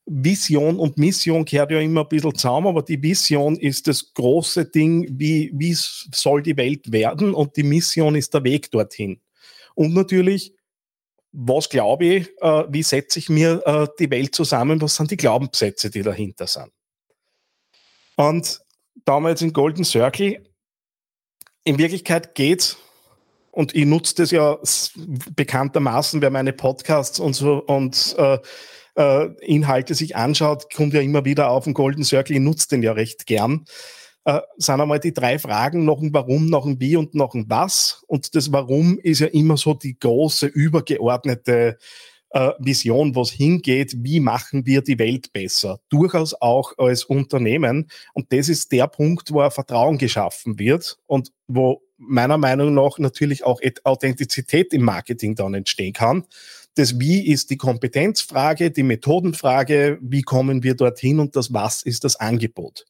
Vision 0.06 0.78
und 0.78 0.98
Mission 0.98 1.44
gehört 1.44 1.70
ja 1.70 1.80
immer 1.80 2.02
ein 2.02 2.08
bisschen 2.08 2.34
zusammen, 2.34 2.68
aber 2.68 2.82
die 2.82 3.00
Vision 3.00 3.56
ist 3.56 3.86
das 3.86 4.12
große 4.12 4.64
Ding, 4.66 5.06
wie, 5.12 5.52
wie 5.54 5.74
soll 5.74 6.42
die 6.42 6.56
Welt 6.56 6.90
werden 6.90 7.34
und 7.34 7.56
die 7.56 7.62
Mission 7.62 8.16
ist 8.16 8.34
der 8.34 8.42
Weg 8.44 8.70
dorthin. 8.70 9.20
Und 9.74 9.94
natürlich, 9.94 10.54
was 11.32 11.68
glaube 11.68 12.04
ich, 12.04 12.28
äh, 12.40 12.64
wie 12.68 12.82
setze 12.82 13.18
ich 13.20 13.28
mir 13.28 13.62
äh, 13.64 13.86
die 13.98 14.10
Welt 14.10 14.34
zusammen, 14.34 14.80
was 14.80 14.96
sind 14.96 15.10
die 15.10 15.16
Glaubenssätze, 15.16 15.90
die 15.90 16.02
dahinter 16.02 16.46
sind. 16.46 16.72
Und 18.20 18.60
damals 19.06 19.40
in 19.40 19.54
Golden 19.54 19.82
Circle, 19.82 20.44
in 21.64 21.78
Wirklichkeit 21.78 22.34
geht 22.34 22.76
und 23.50 23.74
ich 23.74 23.86
nutze 23.86 24.14
das 24.16 24.30
ja 24.30 24.58
bekanntermaßen, 25.34 26.20
wer 26.20 26.28
meine 26.28 26.52
Podcasts 26.52 27.18
und 27.18 27.32
so 27.32 27.64
und 27.64 28.14
äh, 28.18 28.38
äh, 28.96 29.30
Inhalte 29.40 29.94
sich 29.94 30.16
anschaut, 30.16 30.70
kommt 30.70 30.92
ja 30.92 31.00
immer 31.00 31.24
wieder 31.24 31.48
auf 31.48 31.64
den 31.64 31.72
Golden 31.72 32.04
Circle, 32.04 32.36
ich 32.36 32.42
nutze 32.42 32.68
den 32.68 32.82
ja 32.82 32.92
recht 32.92 33.24
gern. 33.24 33.64
Äh, 34.26 34.40
sind 34.58 34.82
einmal 34.82 35.00
die 35.00 35.14
drei 35.14 35.38
Fragen, 35.38 35.86
noch 35.86 36.02
ein 36.02 36.12
Warum, 36.12 36.50
noch 36.50 36.66
ein 36.66 36.78
Wie 36.78 36.96
und 36.96 37.14
noch 37.14 37.32
ein 37.32 37.46
Was. 37.48 38.04
Und 38.06 38.34
das 38.34 38.52
Warum 38.52 38.98
ist 38.98 39.20
ja 39.20 39.28
immer 39.28 39.56
so 39.56 39.72
die 39.72 39.98
große, 39.98 40.46
übergeordnete 40.46 41.78
äh, 42.30 42.50
Vision, 42.58 43.14
was 43.14 43.30
hingeht, 43.30 43.94
wie 43.98 44.20
machen 44.20 44.66
wir 44.66 44.82
die 44.82 44.98
Welt 44.98 45.32
besser, 45.32 45.80
durchaus 45.88 46.34
auch 46.34 46.76
als 46.78 47.04
Unternehmen. 47.04 47.90
Und 48.14 48.32
das 48.32 48.48
ist 48.48 48.72
der 48.72 48.86
Punkt, 48.86 49.32
wo 49.32 49.48
Vertrauen 49.50 49.98
geschaffen 49.98 50.58
wird 50.58 50.98
und 51.06 51.32
wo 51.48 51.82
meiner 51.96 52.38
Meinung 52.38 52.72
nach 52.74 52.98
natürlich 52.98 53.44
auch 53.44 53.60
Authentizität 53.84 54.72
im 54.72 54.82
Marketing 54.82 55.34
dann 55.34 55.54
entstehen 55.54 55.92
kann. 55.92 56.24
Das 56.76 56.98
Wie 56.98 57.26
ist 57.26 57.50
die 57.50 57.56
Kompetenzfrage, 57.56 58.70
die 58.70 58.84
Methodenfrage, 58.84 59.98
wie 60.00 60.22
kommen 60.22 60.62
wir 60.62 60.74
dorthin 60.74 61.18
und 61.18 61.36
das 61.36 61.52
Was 61.52 61.82
ist 61.82 62.04
das 62.04 62.16
Angebot. 62.16 62.86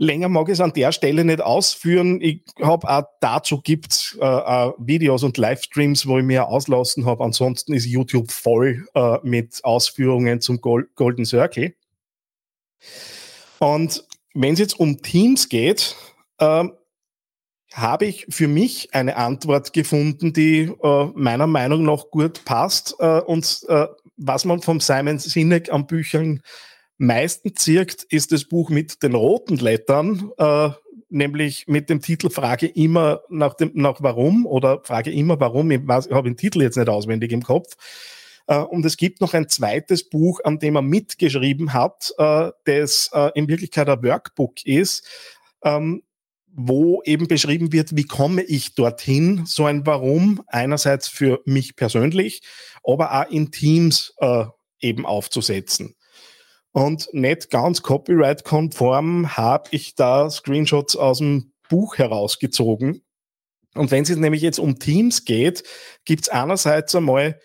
Länger 0.00 0.30
mag 0.30 0.48
ich 0.48 0.54
es 0.54 0.60
an 0.62 0.72
der 0.72 0.92
Stelle 0.92 1.26
nicht 1.26 1.42
ausführen. 1.42 2.22
Ich 2.22 2.42
habe 2.62 2.88
auch 2.88 3.04
dazu 3.20 3.60
gibt 3.60 4.16
äh, 4.18 4.24
äh, 4.24 4.72
Videos 4.78 5.22
und 5.24 5.36
Livestreams, 5.36 6.06
wo 6.06 6.16
ich 6.16 6.24
mir 6.24 6.48
auslassen 6.48 7.04
habe. 7.04 7.22
Ansonsten 7.22 7.74
ist 7.74 7.84
YouTube 7.84 8.30
voll 8.30 8.86
äh, 8.94 9.18
mit 9.22 9.62
Ausführungen 9.62 10.40
zum 10.40 10.62
Gold 10.62 10.94
Golden 10.94 11.26
Circle. 11.26 11.74
Und 13.58 14.06
wenn 14.32 14.54
es 14.54 14.60
jetzt 14.60 14.80
um 14.80 15.02
Teams 15.02 15.50
geht, 15.50 15.94
äh, 16.38 16.64
habe 17.74 18.06
ich 18.06 18.26
für 18.30 18.48
mich 18.48 18.94
eine 18.94 19.16
Antwort 19.16 19.74
gefunden, 19.74 20.32
die 20.32 20.72
äh, 20.82 21.06
meiner 21.14 21.46
Meinung 21.46 21.82
nach 21.82 22.04
gut 22.10 22.46
passt 22.46 22.94
äh, 23.00 23.20
und 23.20 23.66
was 24.16 24.44
man 24.46 24.62
vom 24.62 24.80
Simon 24.80 25.18
Sinek 25.18 25.70
an 25.70 25.86
Büchern 25.86 26.42
meisten 27.00 27.56
zirkt, 27.56 28.04
ist 28.04 28.32
das 28.32 28.44
Buch 28.44 28.70
mit 28.70 29.02
den 29.02 29.14
roten 29.14 29.56
Lettern, 29.56 30.30
äh, 30.38 30.70
nämlich 31.08 31.66
mit 31.66 31.90
dem 31.90 32.00
Titel 32.00 32.30
Frage 32.30 32.66
immer 32.66 33.22
nach 33.28 33.54
dem 33.54 33.72
nach 33.74 34.02
Warum 34.02 34.46
oder 34.46 34.82
Frage 34.84 35.10
immer 35.10 35.40
Warum. 35.40 35.70
Ich, 35.70 35.80
ich 35.80 35.88
habe 35.88 36.28
den 36.28 36.36
Titel 36.36 36.62
jetzt 36.62 36.76
nicht 36.76 36.88
auswendig 36.88 37.32
im 37.32 37.42
Kopf. 37.42 37.76
Äh, 38.46 38.58
und 38.58 38.84
es 38.84 38.96
gibt 38.96 39.20
noch 39.20 39.32
ein 39.32 39.48
zweites 39.48 40.08
Buch, 40.08 40.40
an 40.44 40.58
dem 40.58 40.76
er 40.76 40.82
mitgeschrieben 40.82 41.72
hat, 41.72 42.12
äh, 42.18 42.50
das 42.64 43.08
äh, 43.12 43.30
in 43.34 43.48
Wirklichkeit 43.48 43.88
ein 43.88 44.02
Workbook 44.02 44.66
ist, 44.66 45.06
ähm, 45.64 46.02
wo 46.52 47.00
eben 47.04 47.28
beschrieben 47.28 47.72
wird, 47.72 47.96
wie 47.96 48.04
komme 48.04 48.42
ich 48.42 48.74
dorthin, 48.74 49.44
so 49.46 49.66
ein 49.66 49.86
Warum, 49.86 50.42
einerseits 50.48 51.06
für 51.06 51.40
mich 51.44 51.76
persönlich, 51.76 52.42
aber 52.82 53.20
auch 53.20 53.30
in 53.30 53.52
Teams 53.52 54.16
eben 54.80 55.06
aufzusetzen. 55.06 55.94
Und 56.72 57.08
nicht 57.12 57.50
ganz 57.50 57.82
copyright-konform 57.82 59.36
habe 59.36 59.68
ich 59.72 59.94
da 59.96 60.30
Screenshots 60.30 60.96
aus 60.96 61.18
dem 61.18 61.52
Buch 61.68 61.98
herausgezogen. 61.98 63.02
Und 63.74 63.90
wenn 63.90 64.02
es 64.02 64.14
nämlich 64.14 64.42
jetzt 64.42 64.58
um 64.58 64.78
Teams 64.78 65.24
geht, 65.24 65.62
gibt 66.04 66.22
es 66.22 66.28
einerseits 66.28 66.94
einmal 66.94 67.40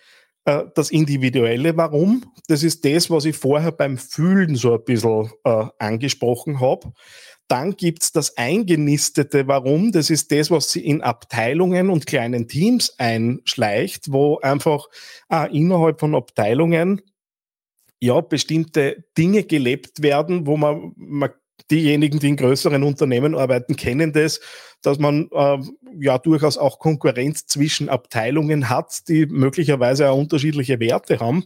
äh, 0.45 0.63
das 0.75 0.91
individuelle 0.91 1.75
Warum. 1.77 2.23
Das 2.47 2.63
ist 2.63 2.85
das, 2.85 3.09
was 3.09 3.25
ich 3.25 3.35
vorher 3.35 3.71
beim 3.71 3.97
Fühlen 3.97 4.55
so 4.55 4.73
ein 4.73 4.83
bisschen 4.83 5.31
äh, 5.43 5.65
angesprochen 5.79 6.59
habe. 6.59 6.93
Dann 7.47 7.75
gibt's 7.75 8.11
das 8.11 8.37
eingenistete 8.37 9.47
Warum. 9.47 9.91
Das 9.91 10.09
ist 10.09 10.31
das, 10.31 10.49
was 10.49 10.71
sie 10.71 10.83
in 10.83 11.01
Abteilungen 11.01 11.91
und 11.91 12.07
kleinen 12.07 12.47
Teams 12.47 12.97
einschleicht, 12.97 14.11
wo 14.11 14.39
einfach 14.39 14.87
äh, 15.31 15.55
innerhalb 15.55 15.99
von 15.99 16.15
Abteilungen 16.15 17.01
ja, 18.05 18.21
bestimmte 18.21 19.03
Dinge 19.17 19.43
gelebt 19.43 20.01
werden, 20.01 20.45
wo 20.47 20.57
man, 20.57 20.93
man 20.95 21.31
diejenigen, 21.71 22.19
die 22.19 22.29
in 22.29 22.35
größeren 22.35 22.83
Unternehmen 22.83 23.35
arbeiten, 23.35 23.75
kennen 23.75 24.13
das, 24.13 24.39
dass 24.81 24.99
man 24.99 25.29
äh, 25.31 25.57
ja 25.99 26.17
durchaus 26.17 26.57
auch 26.57 26.79
Konkurrenz 26.79 27.47
zwischen 27.47 27.89
Abteilungen 27.89 28.69
hat, 28.69 29.07
die 29.07 29.25
möglicherweise 29.25 30.09
auch 30.09 30.17
unterschiedliche 30.17 30.79
Werte 30.79 31.19
haben. 31.19 31.45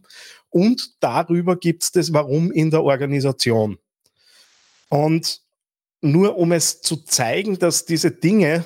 Und 0.50 0.96
darüber 1.00 1.56
gibt 1.56 1.84
es 1.84 1.92
das 1.92 2.12
Warum 2.12 2.52
in 2.52 2.72
der 2.72 2.84
Organisation. 2.84 3.78
Und 4.90 5.42
nur 6.02 6.38
um 6.38 6.52
es 6.52 6.82
zu 6.82 6.98
zeigen, 6.98 7.60
dass 7.60 7.86
diese 7.86 8.12
Dinge 8.12 8.66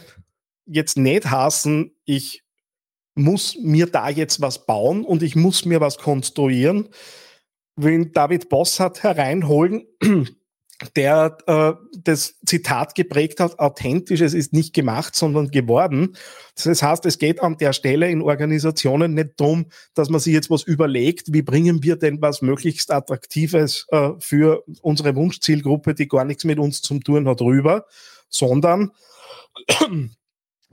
jetzt 0.66 0.98
nicht 0.98 1.30
hassen, 1.30 1.92
ich 2.06 2.44
muss 3.16 3.58
mir 3.62 3.86
da 3.88 4.10
jetzt 4.10 4.42
was 4.42 4.66
bauen 4.66 5.06
und 5.06 5.22
ich 5.22 5.36
muss 5.36 5.66
mir 5.66 5.82
was 5.82 5.98
konstruieren, 5.98 6.90
will 7.76 8.06
David 8.06 8.50
Bossart 8.50 9.04
hereinholen, 9.04 9.86
der 10.96 11.38
äh, 11.48 11.74
das 11.98 12.40
Zitat 12.46 12.96
geprägt 12.96 13.40
hat, 13.40 13.60
authentisch, 13.60 14.22
es 14.22 14.34
ist 14.34 14.54
nicht 14.54 14.74
gemacht, 14.74 15.16
sondern 15.16 15.50
geworden. 15.50 16.16
Das 16.62 16.82
heißt, 16.82 17.06
es 17.06 17.20
geht 17.20 17.42
an 17.42 17.58
der 17.58 17.74
Stelle 17.74 18.10
in 18.10 18.22
Organisationen 18.22 19.14
nicht 19.14 19.32
darum, 19.38 19.68
dass 19.94 20.10
man 20.10 20.20
sich 20.20 20.34
jetzt 20.34 20.50
was 20.50 20.64
überlegt, 20.64 21.34
wie 21.34 21.42
bringen 21.42 21.84
wir 21.84 21.96
denn 21.96 22.22
was 22.22 22.42
möglichst 22.42 22.92
Attraktives 22.92 23.86
äh, 23.90 24.10
für 24.20 24.64
unsere 24.82 25.16
Wunschzielgruppe, 25.16 25.94
die 25.94 26.08
gar 26.08 26.26
nichts 26.26 26.44
mit 26.44 26.60
uns 26.60 26.82
zu 26.82 27.00
tun 27.00 27.28
hat, 27.28 27.42
rüber, 27.42 27.86
sondern 28.30 28.92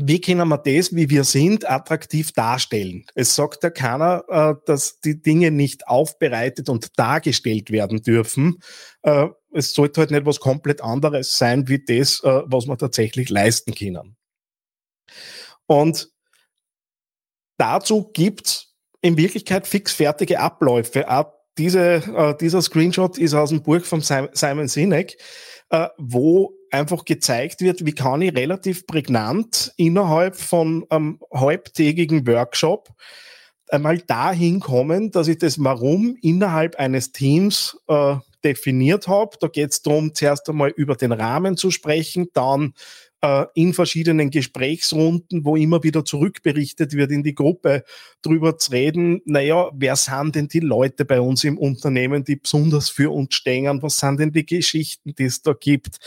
wie 0.03 0.21
können 0.21 0.49
wir 0.49 0.59
das, 0.59 0.95
wie 0.95 1.11
wir 1.11 1.25
sind, 1.25 1.69
attraktiv 1.69 2.33
darstellen? 2.33 3.05
Es 3.15 3.35
sagt 3.35 3.63
ja 3.63 3.71
keiner, 3.71 4.25
äh, 4.29 4.55
dass 4.67 5.01
die 5.01 5.21
Dinge 5.21 5.51
nicht 5.51 5.87
aufbereitet 5.89 6.69
und 6.69 6.99
dargestellt 6.99 7.71
werden 7.71 8.03
dürfen, 8.03 8.59
äh, 9.03 9.29
es 9.53 9.75
sollte 9.75 10.01
halt 10.01 10.11
nicht 10.11 10.27
was 10.27 10.41
komplett 10.41 10.81
anderes 10.81 11.37
sein, 11.37 11.69
wie 11.69 11.85
das, 11.85 12.23
äh, 12.25 12.43
was 12.47 12.67
wir 12.67 12.79
tatsächlich 12.79 13.31
leisten 13.31 13.75
können. 13.75 14.17
Und 15.67 16.09
dazu 17.59 18.11
gibt's 18.13 18.75
in 19.03 19.17
Wirklichkeit 19.17 19.67
fixfertige 19.67 20.41
Abläufe. 20.41 21.11
Auch 21.11 21.33
diese, 21.59 22.37
dieser 22.41 22.63
Screenshot 22.63 23.19
ist 23.19 23.35
aus 23.35 23.51
dem 23.51 23.63
Buch 23.63 23.85
von 23.85 24.01
Simon 24.01 24.69
Sinek, 24.69 25.17
wo 25.99 26.55
einfach 26.71 27.05
gezeigt 27.05 27.61
wird, 27.61 27.85
wie 27.85 27.95
kann 27.95 28.23
ich 28.23 28.35
relativ 28.35 28.87
prägnant 28.87 29.73
innerhalb 29.77 30.37
von 30.37 30.87
einem 30.89 31.21
halbtägigen 31.33 32.27
Workshop 32.27 32.91
einmal 33.71 33.99
dahin 33.99 34.61
kommen, 34.61 35.11
dass 35.11 35.29
ich 35.29 35.39
das 35.39 35.63
Warum 35.63 36.17
innerhalb 36.21 36.77
eines 36.77 37.13
Teams 37.13 37.79
äh, 37.89 38.17
definiert 38.45 39.09
habe. 39.09 39.37
Da 39.41 39.49
geht 39.49 39.71
es 39.71 39.83
darum, 39.83 40.15
zuerst 40.15 40.49
einmal 40.49 40.71
über 40.71 40.97
den 40.97 41.13
Rahmen 41.13 41.57
zu 41.57 41.71
sprechen, 41.71 42.29
dann 42.33 42.75
äh, 43.23 43.47
in 43.55 43.75
verschiedenen 43.75 44.31
Gesprächsrunden, 44.31 45.45
wo 45.45 45.57
immer 45.57 45.83
wieder 45.83 46.05
zurückberichtet 46.05 46.95
wird 46.95 47.11
in 47.11 47.23
die 47.23 47.35
Gruppe, 47.35 47.85
drüber 48.23 48.59
zu 48.59 48.73
reden, 48.73 49.21
naja, 49.25 49.71
wer 49.75 49.97
sind 49.97 50.35
denn 50.35 50.49
die 50.49 50.61
Leute 50.61 51.05
bei 51.05 51.21
uns 51.21 51.45
im 51.45 51.59
Unternehmen, 51.59 52.25
die 52.25 52.37
besonders 52.37 52.89
für 52.89 53.13
uns 53.13 53.35
stehen? 53.35 53.83
Was 53.83 53.99
sind 53.99 54.21
denn 54.21 54.33
die 54.33 54.47
Geschichten, 54.47 55.15
die 55.15 55.25
es 55.25 55.43
da 55.43 55.53
gibt? 55.53 55.99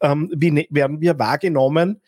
Ähm, 0.00 0.30
wie 0.34 0.50
ne 0.50 0.66
werden 0.70 1.00
wir 1.00 1.18
wahrgenommen? 1.18 2.00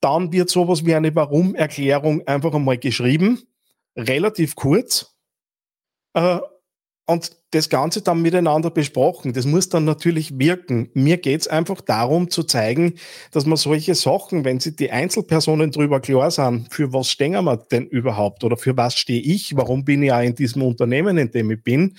Dann 0.00 0.32
wird 0.32 0.48
sowas 0.48 0.86
wie 0.86 0.94
eine 0.94 1.14
Warum-Erklärung 1.14 2.26
einfach 2.26 2.54
einmal 2.54 2.78
geschrieben, 2.78 3.42
relativ 3.96 4.54
kurz. 4.54 5.16
Äh, 6.14 6.38
und 7.08 7.32
das 7.52 7.70
Ganze 7.70 8.02
dann 8.02 8.20
miteinander 8.20 8.70
besprochen. 8.70 9.32
Das 9.32 9.46
muss 9.46 9.70
dann 9.70 9.86
natürlich 9.86 10.38
wirken. 10.38 10.90
Mir 10.92 11.16
geht's 11.16 11.48
einfach 11.48 11.80
darum 11.80 12.30
zu 12.30 12.42
zeigen, 12.42 12.96
dass 13.32 13.46
man 13.46 13.56
solche 13.56 13.94
Sachen, 13.94 14.44
wenn 14.44 14.60
sich 14.60 14.76
die 14.76 14.90
Einzelpersonen 14.90 15.70
drüber 15.70 16.00
klar 16.00 16.30
sind, 16.30 16.72
für 16.72 16.92
was 16.92 17.10
stehen 17.10 17.44
wir 17.44 17.56
denn 17.56 17.86
überhaupt 17.86 18.44
oder 18.44 18.58
für 18.58 18.76
was 18.76 18.94
stehe 18.94 19.22
ich, 19.22 19.56
warum 19.56 19.86
bin 19.86 20.02
ich 20.02 20.12
auch 20.12 20.20
in 20.20 20.34
diesem 20.34 20.60
Unternehmen, 20.62 21.16
in 21.16 21.30
dem 21.30 21.50
ich 21.50 21.62
bin, 21.62 21.96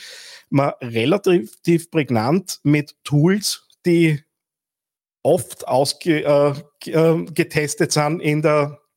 man 0.51 0.73
relativ 0.79 1.89
prägnant 1.89 2.59
mit 2.61 2.95
Tools, 3.03 3.67
die 3.87 4.21
oft 5.23 5.67
ausgetestet 5.67 7.89
äh, 7.89 7.91
sind 7.91 8.19
in 8.19 8.43
der 8.43 8.77
äh, 8.77 8.88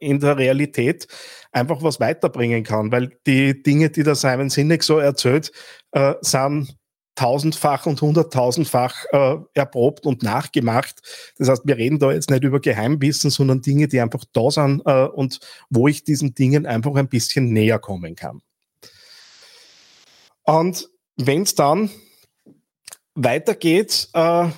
in 0.00 0.20
der 0.20 0.36
Realität 0.36 1.06
einfach 1.52 1.82
was 1.82 2.00
weiterbringen 2.00 2.64
kann, 2.64 2.92
weil 2.92 3.18
die 3.26 3.62
Dinge, 3.62 3.90
die 3.90 4.02
der 4.02 4.14
Simon 4.14 4.50
Sinek 4.50 4.82
so 4.82 4.98
erzählt, 4.98 5.52
äh, 5.92 6.14
sind 6.20 6.76
tausendfach 7.18 7.86
und 7.86 8.00
hunderttausendfach 8.00 9.04
äh, 9.10 9.36
erprobt 9.54 10.06
und 10.06 10.22
nachgemacht. 10.22 11.00
Das 11.36 11.48
heißt, 11.48 11.62
wir 11.64 11.76
reden 11.76 11.98
da 11.98 12.12
jetzt 12.12 12.30
nicht 12.30 12.44
über 12.44 12.60
Geheimwissen, 12.60 13.30
sondern 13.30 13.60
Dinge, 13.60 13.88
die 13.88 14.00
einfach 14.00 14.24
da 14.32 14.50
sind 14.50 14.82
äh, 14.86 15.06
und 15.06 15.40
wo 15.68 15.88
ich 15.88 16.04
diesen 16.04 16.34
Dingen 16.34 16.64
einfach 16.64 16.94
ein 16.94 17.08
bisschen 17.08 17.52
näher 17.52 17.80
kommen 17.80 18.14
kann. 18.14 18.40
Und 20.44 20.88
wenn 21.16 21.42
es 21.42 21.56
dann 21.56 21.90
weitergeht, 23.16 24.08
äh, 24.14 24.48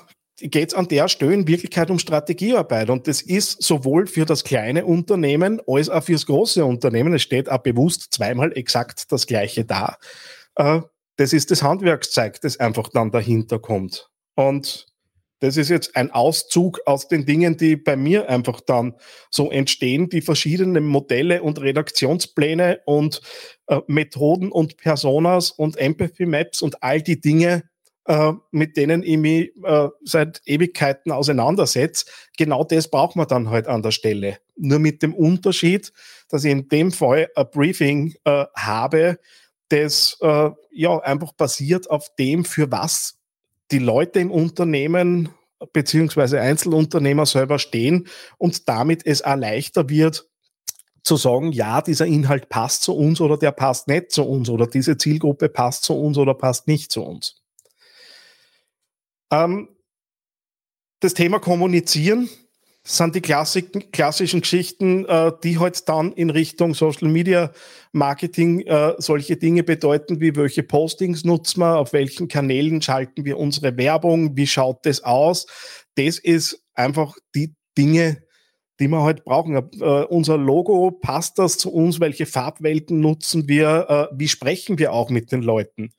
geht 0.41 0.71
es 0.71 0.75
an 0.75 0.89
der 0.89 1.09
Stelle 1.09 1.35
in 1.35 1.47
Wirklichkeit 1.47 1.91
um 1.91 1.99
Strategiearbeit. 1.99 2.91
Und 2.91 3.07
das 3.07 3.23
ist 3.23 3.63
sowohl 3.63 4.07
für 4.07 4.25
das 4.25 4.45
kleine 4.45 4.87
Unternehmen 4.87 5.61
als 5.67 5.89
auch 5.89 6.03
fürs 6.03 6.27
große 6.27 6.65
Unternehmen. 6.65 7.15
Es 7.15 7.23
steht 7.23 7.49
auch 7.49 7.59
bewusst 7.59 8.13
zweimal 8.13 8.57
exakt 8.57 9.13
das 9.13 9.27
Gleiche 9.27 9.65
da. 9.65 9.97
Äh, 10.57 10.81
das 11.17 11.33
ist 11.33 11.51
das 11.51 11.63
Handwerkszeug, 11.63 12.41
das 12.41 12.59
einfach 12.59 12.89
dann 12.89 13.11
dahinter 13.11 13.59
kommt. 13.59 14.11
Und 14.35 14.87
das 15.41 15.57
ist 15.57 15.71
jetzt 15.71 15.97
ein 15.97 16.11
Auszug 16.11 16.81
aus 16.85 17.09
den 17.09 17.25
Dingen, 17.25 17.57
die 17.57 17.77
bei 17.77 17.97
mir 17.97 18.29
einfach 18.29 18.61
dann 18.61 18.95
so 19.31 19.51
entstehen, 19.51 20.11
die 20.11 20.21
verschiedenen 20.21 20.87
Modelle 20.87 21.43
und 21.43 21.61
Redaktionspläne 21.61 22.81
und 22.85 23.23
äh, 23.67 23.81
Methoden 23.87 24.53
und 24.53 24.77
Personas 24.77 25.51
und 25.51 25.79
Empathy 25.79 26.27
Maps 26.27 26.61
und 26.61 26.83
all 26.83 27.01
die 27.01 27.21
Dinge, 27.21 27.65
äh, 28.11 28.33
mit 28.51 28.77
denen 28.77 29.05
ich 29.05 29.17
mich 29.19 29.53
äh, 29.63 29.89
seit 30.03 30.43
Ewigkeiten 30.45 31.13
auseinandersetze. 31.13 32.07
Genau 32.37 32.65
das 32.65 32.89
braucht 32.89 33.15
man 33.15 33.29
dann 33.29 33.51
halt 33.51 33.69
an 33.69 33.83
der 33.83 33.93
Stelle. 33.93 34.39
Nur 34.57 34.81
mit 34.81 35.05
dem 35.05 35.15
Unterschied, 35.15 35.93
dass 36.29 36.43
ich 36.43 36.51
in 36.51 36.69
dem 36.69 36.91
Fall 36.91 37.29
ein 37.37 37.47
Briefing 37.53 38.15
äh, 38.25 38.47
habe, 38.57 39.21
das 39.69 40.19
äh, 40.23 40.51
ja 40.73 40.99
einfach 40.99 41.33
basiert 41.35 41.89
auf 41.89 42.13
dem, 42.17 42.45
für 42.45 42.73
was 42.73 43.15
die 43.71 43.79
Leute 43.79 44.19
im 44.19 44.33
Unternehmen 44.33 45.29
beziehungsweise 45.73 46.41
Einzelunternehmer 46.41 47.27
selber 47.27 47.61
stehen 47.61 48.09
und 48.39 48.69
damit 48.69 49.07
es 49.07 49.23
auch 49.23 49.37
leichter 49.37 49.89
wird, 49.89 50.27
zu 51.05 51.17
sagen, 51.17 51.53
ja, 51.53 51.81
dieser 51.81 52.07
Inhalt 52.07 52.49
passt 52.49 52.83
zu 52.83 52.97
uns 52.97 53.21
oder 53.21 53.37
der 53.37 53.53
passt 53.53 53.87
nicht 53.87 54.11
zu 54.11 54.25
uns 54.25 54.51
oder 54.51 54.67
diese 54.67 54.99
Zielgruppe 54.99 55.49
passt 55.49 55.85
zu 55.85 55.95
uns 55.95 56.19
oder 56.19 56.35
passt 56.35 56.67
nicht 56.67 56.91
zu 56.91 57.05
uns. 57.05 57.40
Ähm, 59.31 59.69
das 61.01 61.15
Thema 61.15 61.39
Kommunizieren 61.39 62.29
sind 62.83 63.15
die 63.15 63.21
klassischen, 63.21 64.41
Geschichten, 64.41 65.05
äh, 65.05 65.33
die 65.45 65.59
halt 65.59 65.89
dann 65.89 66.13
in 66.13 66.31
Richtung 66.31 66.75
Social 66.75 67.09
Media 67.09 67.53
Marketing 67.93 68.61
äh, 68.61 68.95
solche 68.99 69.37
Dinge 69.37 69.63
bedeuten, 69.63 70.21
wie 70.21 70.35
welche 70.35 70.63
Postings 70.63 71.25
nutzen 71.25 71.61
wir, 71.61 71.77
auf 71.77 71.93
welchen 71.93 72.29
Kanälen 72.29 72.81
schalten 72.81 73.25
wir 73.25 73.39
unsere 73.39 73.77
Werbung, 73.77 74.37
wie 74.37 74.47
schaut 74.47 74.87
das 74.87 75.03
aus. 75.03 75.47
Das 75.95 76.19
ist 76.19 76.65
einfach 76.75 77.17
die 77.35 77.55
Dinge, 77.77 78.23
die 78.81 78.89
wir 78.89 79.03
halt 79.03 79.25
brauchen. 79.25 79.55
Äh, 79.55 79.85
unser 79.85 80.39
Logo, 80.39 80.91
passt 80.91 81.39
das 81.39 81.59
zu 81.59 81.73
uns? 81.73 82.01
Welche 82.01 82.27
Farbwelten 82.27 83.01
nutzen 83.01 83.47
wir? 83.47 84.09
Äh, 84.11 84.15
wie 84.19 84.29
sprechen 84.29 84.79
wir 84.79 84.93
auch 84.93 85.11
mit 85.11 85.31
den 85.31 85.43
Leuten? 85.43 85.93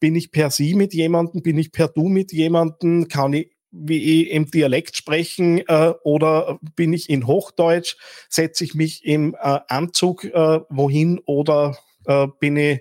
Bin 0.00 0.16
ich 0.16 0.32
per 0.32 0.50
Sie 0.50 0.74
mit 0.74 0.92
jemandem? 0.92 1.42
Bin 1.42 1.56
ich 1.56 1.70
per 1.72 1.88
Du 1.88 2.08
mit 2.08 2.32
jemandem? 2.32 3.08
Kann 3.08 3.32
ich 3.32 3.52
wie 3.70 4.22
im 4.22 4.50
Dialekt 4.50 4.96
sprechen 4.96 5.58
äh, 5.66 5.94
oder 6.02 6.58
bin 6.76 6.92
ich 6.92 7.08
in 7.08 7.26
Hochdeutsch? 7.26 7.96
Setze 8.28 8.64
ich 8.64 8.74
mich 8.74 9.04
im 9.04 9.34
äh, 9.34 9.60
Anzug 9.68 10.24
äh, 10.24 10.60
wohin 10.68 11.20
oder 11.24 11.76
äh, 12.06 12.26
bin 12.38 12.56
ich 12.56 12.80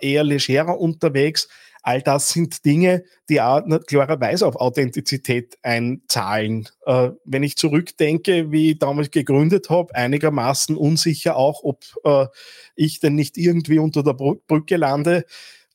eher 0.00 0.24
legerer 0.24 0.80
unterwegs? 0.80 1.50
All 1.86 2.02
das 2.02 2.30
sind 2.30 2.64
Dinge, 2.64 3.04
die 3.28 3.40
auch 3.40 3.62
klarerweise 3.86 4.44
auf 4.44 4.56
Authentizität 4.56 5.56
einzahlen. 5.62 6.68
Äh, 6.84 7.10
wenn 7.24 7.44
ich 7.44 7.54
zurückdenke, 7.56 8.50
wie 8.50 8.72
ich 8.72 8.80
damals 8.80 9.12
gegründet 9.12 9.70
habe, 9.70 9.94
einigermaßen 9.94 10.76
unsicher 10.76 11.36
auch, 11.36 11.62
ob 11.62 11.84
äh, 12.02 12.26
ich 12.74 12.98
denn 12.98 13.14
nicht 13.14 13.38
irgendwie 13.38 13.78
unter 13.78 14.02
der 14.02 14.14
Brücke 14.14 14.76
lande. 14.76 15.26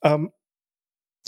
Ähm, 0.03 0.31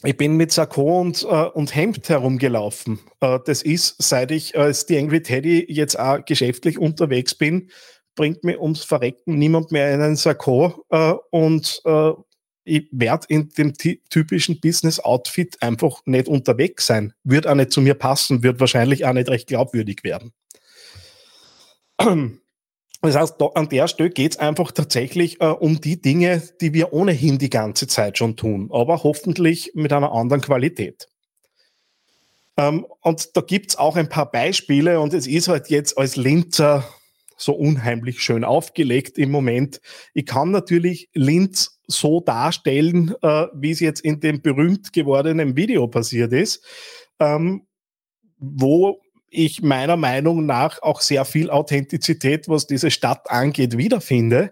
ich 0.04 0.18
bin 0.18 0.36
mit 0.36 0.52
Sakko 0.52 1.00
und, 1.00 1.24
äh, 1.24 1.28
und 1.28 1.74
Hemd 1.74 2.10
herumgelaufen. 2.10 3.00
Äh, 3.22 3.40
das 3.46 3.62
ist, 3.62 3.96
seit 4.04 4.32
ich 4.32 4.58
als 4.58 4.86
die 4.86 4.98
Angry 4.98 5.24
Teddy 5.24 5.66
jetzt 5.70 5.98
auch 5.98 6.26
geschäftlich 6.26 6.78
unterwegs 6.78 7.36
bin, 7.36 7.70
bringt 8.16 8.44
mir 8.44 8.62
ums 8.62 8.84
Verrecken 8.84 9.38
niemand 9.38 9.72
mehr 9.72 9.94
einen 9.94 10.18
Sakko 10.18 10.84
äh, 10.90 11.14
und 11.32 11.82
äh, 11.86 12.12
ich 12.64 12.88
werde 12.92 13.26
in 13.30 13.50
dem 13.50 13.74
typischen 13.74 14.60
Business-Outfit 14.60 15.62
einfach 15.62 16.02
nicht 16.06 16.28
unterwegs 16.28 16.88
sein. 16.88 17.14
Wird 17.24 17.48
auch 17.48 17.56
nicht 17.56 17.72
zu 17.72 17.82
mir 17.82 17.94
passen, 17.94 18.44
wird 18.44 18.60
wahrscheinlich 18.60 19.06
auch 19.06 19.14
nicht 19.14 19.30
recht 19.30 19.48
glaubwürdig 19.48 20.04
werden. 20.04 20.32
Das 21.98 23.16
heißt, 23.16 23.36
an 23.56 23.68
der 23.68 23.88
Stelle 23.90 24.10
geht 24.10 24.34
es 24.34 24.40
einfach 24.40 24.72
tatsächlich 24.72 25.42
äh, 25.42 25.46
um 25.46 25.82
die 25.82 26.02
Dinge, 26.02 26.42
die 26.62 26.74
wir 26.74 26.94
ohnehin 26.94 27.38
die 27.38 27.50
ganze 27.50 27.86
Zeit 27.88 28.18
schon 28.18 28.38
tun, 28.38 28.70
aber 28.72 29.04
hoffentlich 29.04 29.72
mit 29.76 29.92
einer 29.92 30.14
anderen 30.14 30.42
Qualität. 30.42 31.10
Ähm, 32.56 32.86
und 33.02 33.36
da 33.36 33.42
gibt 33.42 33.72
es 33.72 33.78
auch 33.78 33.98
ein 33.98 34.10
paar 34.10 34.32
Beispiele 34.32 35.02
und 35.02 35.14
es 35.14 35.28
ist 35.28 35.50
halt 35.50 35.70
jetzt 35.70 35.98
als 35.98 36.16
Linzer 36.16 36.88
so 37.36 37.54
unheimlich 37.54 38.22
schön 38.22 38.44
aufgelegt 38.44 39.18
im 39.18 39.32
Moment. 39.32 39.82
Ich 40.14 40.26
kann 40.26 40.52
natürlich 40.52 41.10
Linz 41.14 41.73
so 41.88 42.22
darstellen, 42.22 43.14
äh, 43.22 43.48
wie 43.54 43.72
es 43.72 43.80
jetzt 43.80 44.02
in 44.02 44.20
dem 44.20 44.42
berühmt 44.42 44.94
gewordenen 44.94 45.56
Video 45.56 45.88
passiert 45.88 46.34
ist, 46.34 46.64
ähm, 47.20 47.68
wo 48.38 49.02
ich 49.30 49.62
meiner 49.62 49.98
Meinung 49.98 50.46
nach 50.46 50.82
auch 50.82 51.02
sehr 51.02 51.26
viel 51.26 51.50
Authentizität, 51.50 52.48
was 52.48 52.68
diese 52.68 52.92
Stadt 52.92 53.30
angeht, 53.30 53.78
wiederfinde. 53.78 54.52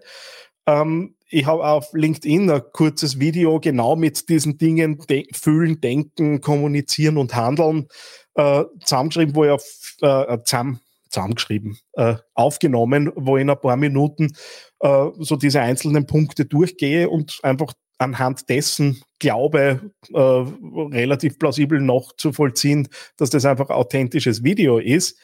Ähm, 0.66 1.14
ich 1.28 1.46
habe 1.46 1.64
auf 1.64 1.92
LinkedIn 1.94 2.50
ein 2.50 2.62
kurzes 2.72 3.18
Video 3.18 3.58
genau 3.58 3.96
mit 3.96 4.28
diesen 4.28 4.58
Dingen 4.58 4.98
de 5.08 5.26
fühlen, 5.32 5.80
denken, 5.80 6.40
kommunizieren 6.40 7.16
und 7.16 7.34
handeln 7.34 7.88
äh, 8.34 8.64
zusammengeschrieben, 8.84 9.34
wo 9.34 9.44
ich 9.44 9.50
auf 9.50 9.96
äh, 10.02 10.38
zusammen, 10.44 10.80
zusammengeschrieben, 11.12 11.78
äh, 11.94 12.16
aufgenommen, 12.34 13.12
wo 13.14 13.36
ich 13.36 13.42
in 13.42 13.50
ein 13.50 13.60
paar 13.60 13.76
Minuten 13.76 14.32
äh, 14.80 15.06
so 15.18 15.36
diese 15.36 15.60
einzelnen 15.60 16.06
Punkte 16.06 16.44
durchgehe 16.46 17.08
und 17.08 17.38
einfach 17.42 17.74
anhand 17.98 18.48
dessen 18.48 19.00
glaube, 19.18 19.92
äh, 20.12 20.18
relativ 20.18 21.38
plausibel 21.38 21.80
noch 21.80 22.12
zu 22.16 22.32
vollziehen, 22.32 22.88
dass 23.16 23.30
das 23.30 23.44
einfach 23.44 23.70
authentisches 23.70 24.42
Video 24.42 24.78
ist. 24.78 25.18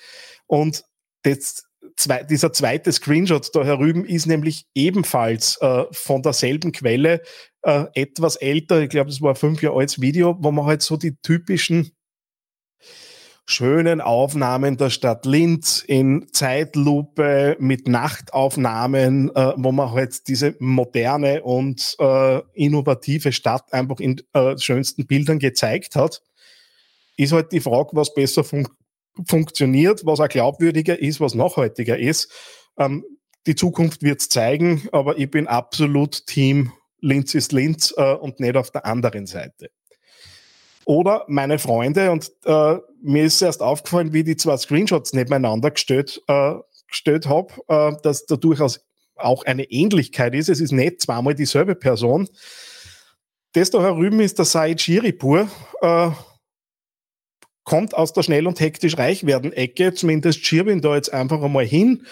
Und 0.47 0.85
das, 1.23 1.65
zwei, 1.97 2.23
dieser 2.23 2.53
zweite 2.53 2.93
Screenshot 2.93 3.51
da 3.55 3.65
herüben 3.65 4.05
ist 4.05 4.27
nämlich 4.27 4.67
ebenfalls 4.75 5.59
äh, 5.61 5.85
von 5.91 6.23
derselben 6.23 6.73
Quelle, 6.73 7.23
äh, 7.63 7.87
etwas 7.95 8.37
älter, 8.37 8.81
ich 8.83 8.91
glaube, 8.91 9.11
es 9.11 9.21
war 9.21 9.35
fünf 9.35 9.63
Jahre 9.63 9.79
altes 9.79 10.01
Video, 10.01 10.37
wo 10.39 10.53
man 10.53 10.67
halt 10.67 10.83
so 10.83 10.97
die 10.97 11.17
typischen 11.23 11.91
schönen 13.51 14.03
Aufnahmen 14.03 14.77
der 14.77 14.91
Stadt 14.91 15.25
Linz 15.25 15.83
in 15.87 16.27
Zeitlupe 16.33 17.57
mit 17.59 17.89
Nachtaufnahmen, 17.89 19.35
äh, 19.35 19.55
wo 19.57 19.73
man 19.73 19.91
halt 19.93 20.29
diese 20.29 20.55
moderne 20.59 21.43
und 21.43 21.97
äh, 21.99 22.43
innovative 22.53 23.33
Stadt 23.33 23.73
einfach 23.73 24.01
in 24.01 24.21
äh, 24.35 24.59
schönsten 24.59 25.07
Bildern 25.07 25.39
gezeigt 25.39 25.97
hat, 25.97 26.21
ist 27.17 27.33
halt 27.33 27.51
die 27.53 27.61
Frage, 27.61 27.91
was 27.95 28.13
besser 28.13 28.45
fun 28.45 28.69
funktioniert, 29.27 30.05
was 30.05 30.21
auch 30.21 30.29
glaubwürdiger 30.29 31.01
ist, 31.01 31.19
was 31.19 31.35
nachhaltiger 31.35 31.99
ist. 31.99 32.31
Ähm, 32.79 33.03
die 33.47 33.55
Zukunft 33.55 34.03
wird 34.03 34.21
es 34.21 34.29
zeigen, 34.29 34.87
aber 34.93 35.19
ich 35.19 35.31
bin 35.31 35.47
absolut 35.49 36.27
Team 36.27 36.71
Linz 37.01 37.35
ist 37.35 37.53
Linz 37.53 37.95
äh, 37.97 38.13
und 38.13 38.41
nicht 38.41 38.57
auf 38.57 38.71
der 38.71 38.85
anderen 38.85 39.25
Seite. 39.27 39.71
Oder 40.89 41.27
meine 41.29 41.59
Freunde, 41.59 42.11
und 42.11 42.33
äh, 42.47 42.79
mir 43.03 43.25
ist 43.25 43.43
erst 43.43 43.61
aufgefallen, 43.63 44.15
wie 44.15 44.25
die 44.25 44.39
zwei 44.39 44.57
Screenshots 44.57 45.13
nebeneinander 45.13 45.71
gestellt, 45.71 46.23
äh, 46.29 46.55
gestellt 46.89 47.29
habe, 47.29 47.53
äh, 47.69 47.93
dass 48.03 48.25
da 48.25 48.37
durchaus 48.37 48.81
auch 49.15 49.45
eine 49.45 49.65
Ähnlichkeit 49.65 50.35
ist. 50.35 50.49
Es 50.49 50.63
ist 50.63 50.73
nicht 50.73 51.03
zweimal 51.03 51.35
dieselbe 51.35 51.75
Person. 51.75 52.27
Das 53.53 53.71
da 53.71 53.83
herüben 53.83 54.21
ist 54.21 54.39
der 54.39 54.47
Said 54.47 54.81
Shiripur, 54.81 55.51
äh, 55.83 56.11
kommt 57.69 57.95
aus 57.95 58.15
der 58.15 58.23
schnell 58.23 58.47
und 58.47 58.59
hektisch 58.61 58.97
reich 58.97 59.27
werden 59.27 59.53
Ecke. 59.53 59.93
Zumindest 59.93 60.45
schiebe 60.45 60.73
ihn 60.73 60.81
da 60.81 60.95
jetzt 60.95 61.13
einfach 61.13 61.43
einmal 61.43 61.67
hin 61.67 62.07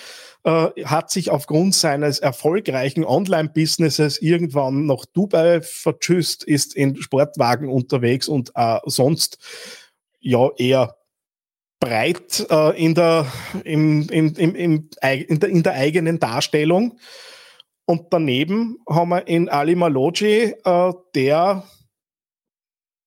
äh, 0.44 0.84
hat 0.84 1.10
sich 1.10 1.30
aufgrund 1.30 1.74
seines 1.74 2.18
erfolgreichen 2.18 3.04
Online-Businesses 3.04 4.20
irgendwann 4.20 4.84
nach 4.84 5.06
Dubai 5.06 5.62
vertschüsst, 5.62 6.44
ist 6.44 6.76
in 6.76 6.96
Sportwagen 6.96 7.68
unterwegs 7.68 8.28
und 8.28 8.52
äh, 8.54 8.78
sonst 8.84 9.38
ja 10.20 10.50
eher 10.58 10.94
breit 11.80 12.46
äh, 12.50 12.78
in, 12.78 12.94
der, 12.94 13.26
im, 13.64 14.08
im, 14.10 14.34
im, 14.36 14.54
in, 14.54 14.90
der, 15.02 15.48
in 15.48 15.62
der 15.62 15.72
eigenen 15.72 16.20
Darstellung. 16.20 16.98
Und 17.86 18.08
daneben 18.10 18.76
haben 18.88 19.08
wir 19.08 19.26
in 19.26 19.48
Ali 19.48 19.74
Maloji, 19.74 20.54
äh, 20.64 20.92
der 21.14 21.64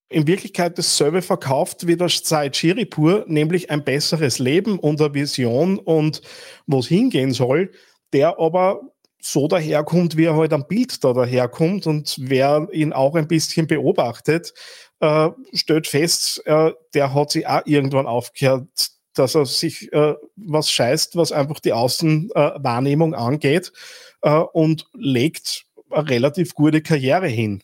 in 0.10 0.26
Wirklichkeit 0.26 0.78
dasselbe 0.78 1.22
verkauft 1.22 1.86
wie 1.86 1.96
der 1.96 2.10
Said 2.10 2.56
Shiripur, 2.56 3.26
nämlich 3.28 3.70
ein 3.70 3.84
besseres 3.84 4.40
Leben 4.40 4.80
und 4.80 5.00
eine 5.00 5.14
Vision 5.14 5.78
und 5.78 6.22
wo 6.66 6.80
es 6.80 6.88
hingehen 6.88 7.32
soll, 7.32 7.72
der 8.12 8.40
aber 8.40 8.82
so 9.22 9.48
daherkommt, 9.48 10.18
wie 10.18 10.26
er 10.26 10.36
halt 10.36 10.54
am 10.54 10.68
Bild 10.68 11.04
da 11.04 11.14
daherkommt 11.14 11.86
und 11.86 12.16
wer 12.20 12.68
ihn 12.72 12.94
auch 12.94 13.16
ein 13.16 13.28
bisschen 13.28 13.68
beobachtet, 13.68 14.54
äh, 15.00 15.30
stellt 15.54 15.88
fest, 15.88 16.42
äh, 16.46 16.72
der 16.94 17.14
hat 17.14 17.32
sich 17.32 17.46
auch 17.46 17.62
irgendwann 17.66 18.08
aufgehört, 18.08 18.68
dass 19.14 19.36
er 19.36 19.46
sich 19.46 19.92
äh, 19.94 20.16
was 20.38 20.72
scheißt, 20.72 21.18
was 21.18 21.32
einfach 21.32 21.60
die 21.60 21.74
Außenwahrnehmung 21.74 23.14
angeht 23.14 23.74
äh, 24.22 24.32
und 24.32 24.88
legt 24.94 25.66
eine 25.92 26.10
relativ 26.10 26.56
gute 26.56 26.82
Karriere 26.82 27.28
hin 27.28 27.62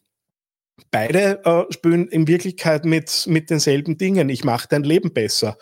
beide 0.91 1.43
äh, 1.45 1.73
spielen 1.73 2.07
in 2.07 2.27
Wirklichkeit 2.27 2.85
mit, 2.85 3.25
mit 3.27 3.49
denselben 3.49 3.97
Dingen. 3.97 4.29
Ich 4.29 4.43
mache 4.43 4.67
dein 4.69 4.83
Leben 4.83 5.13
besser. 5.13 5.57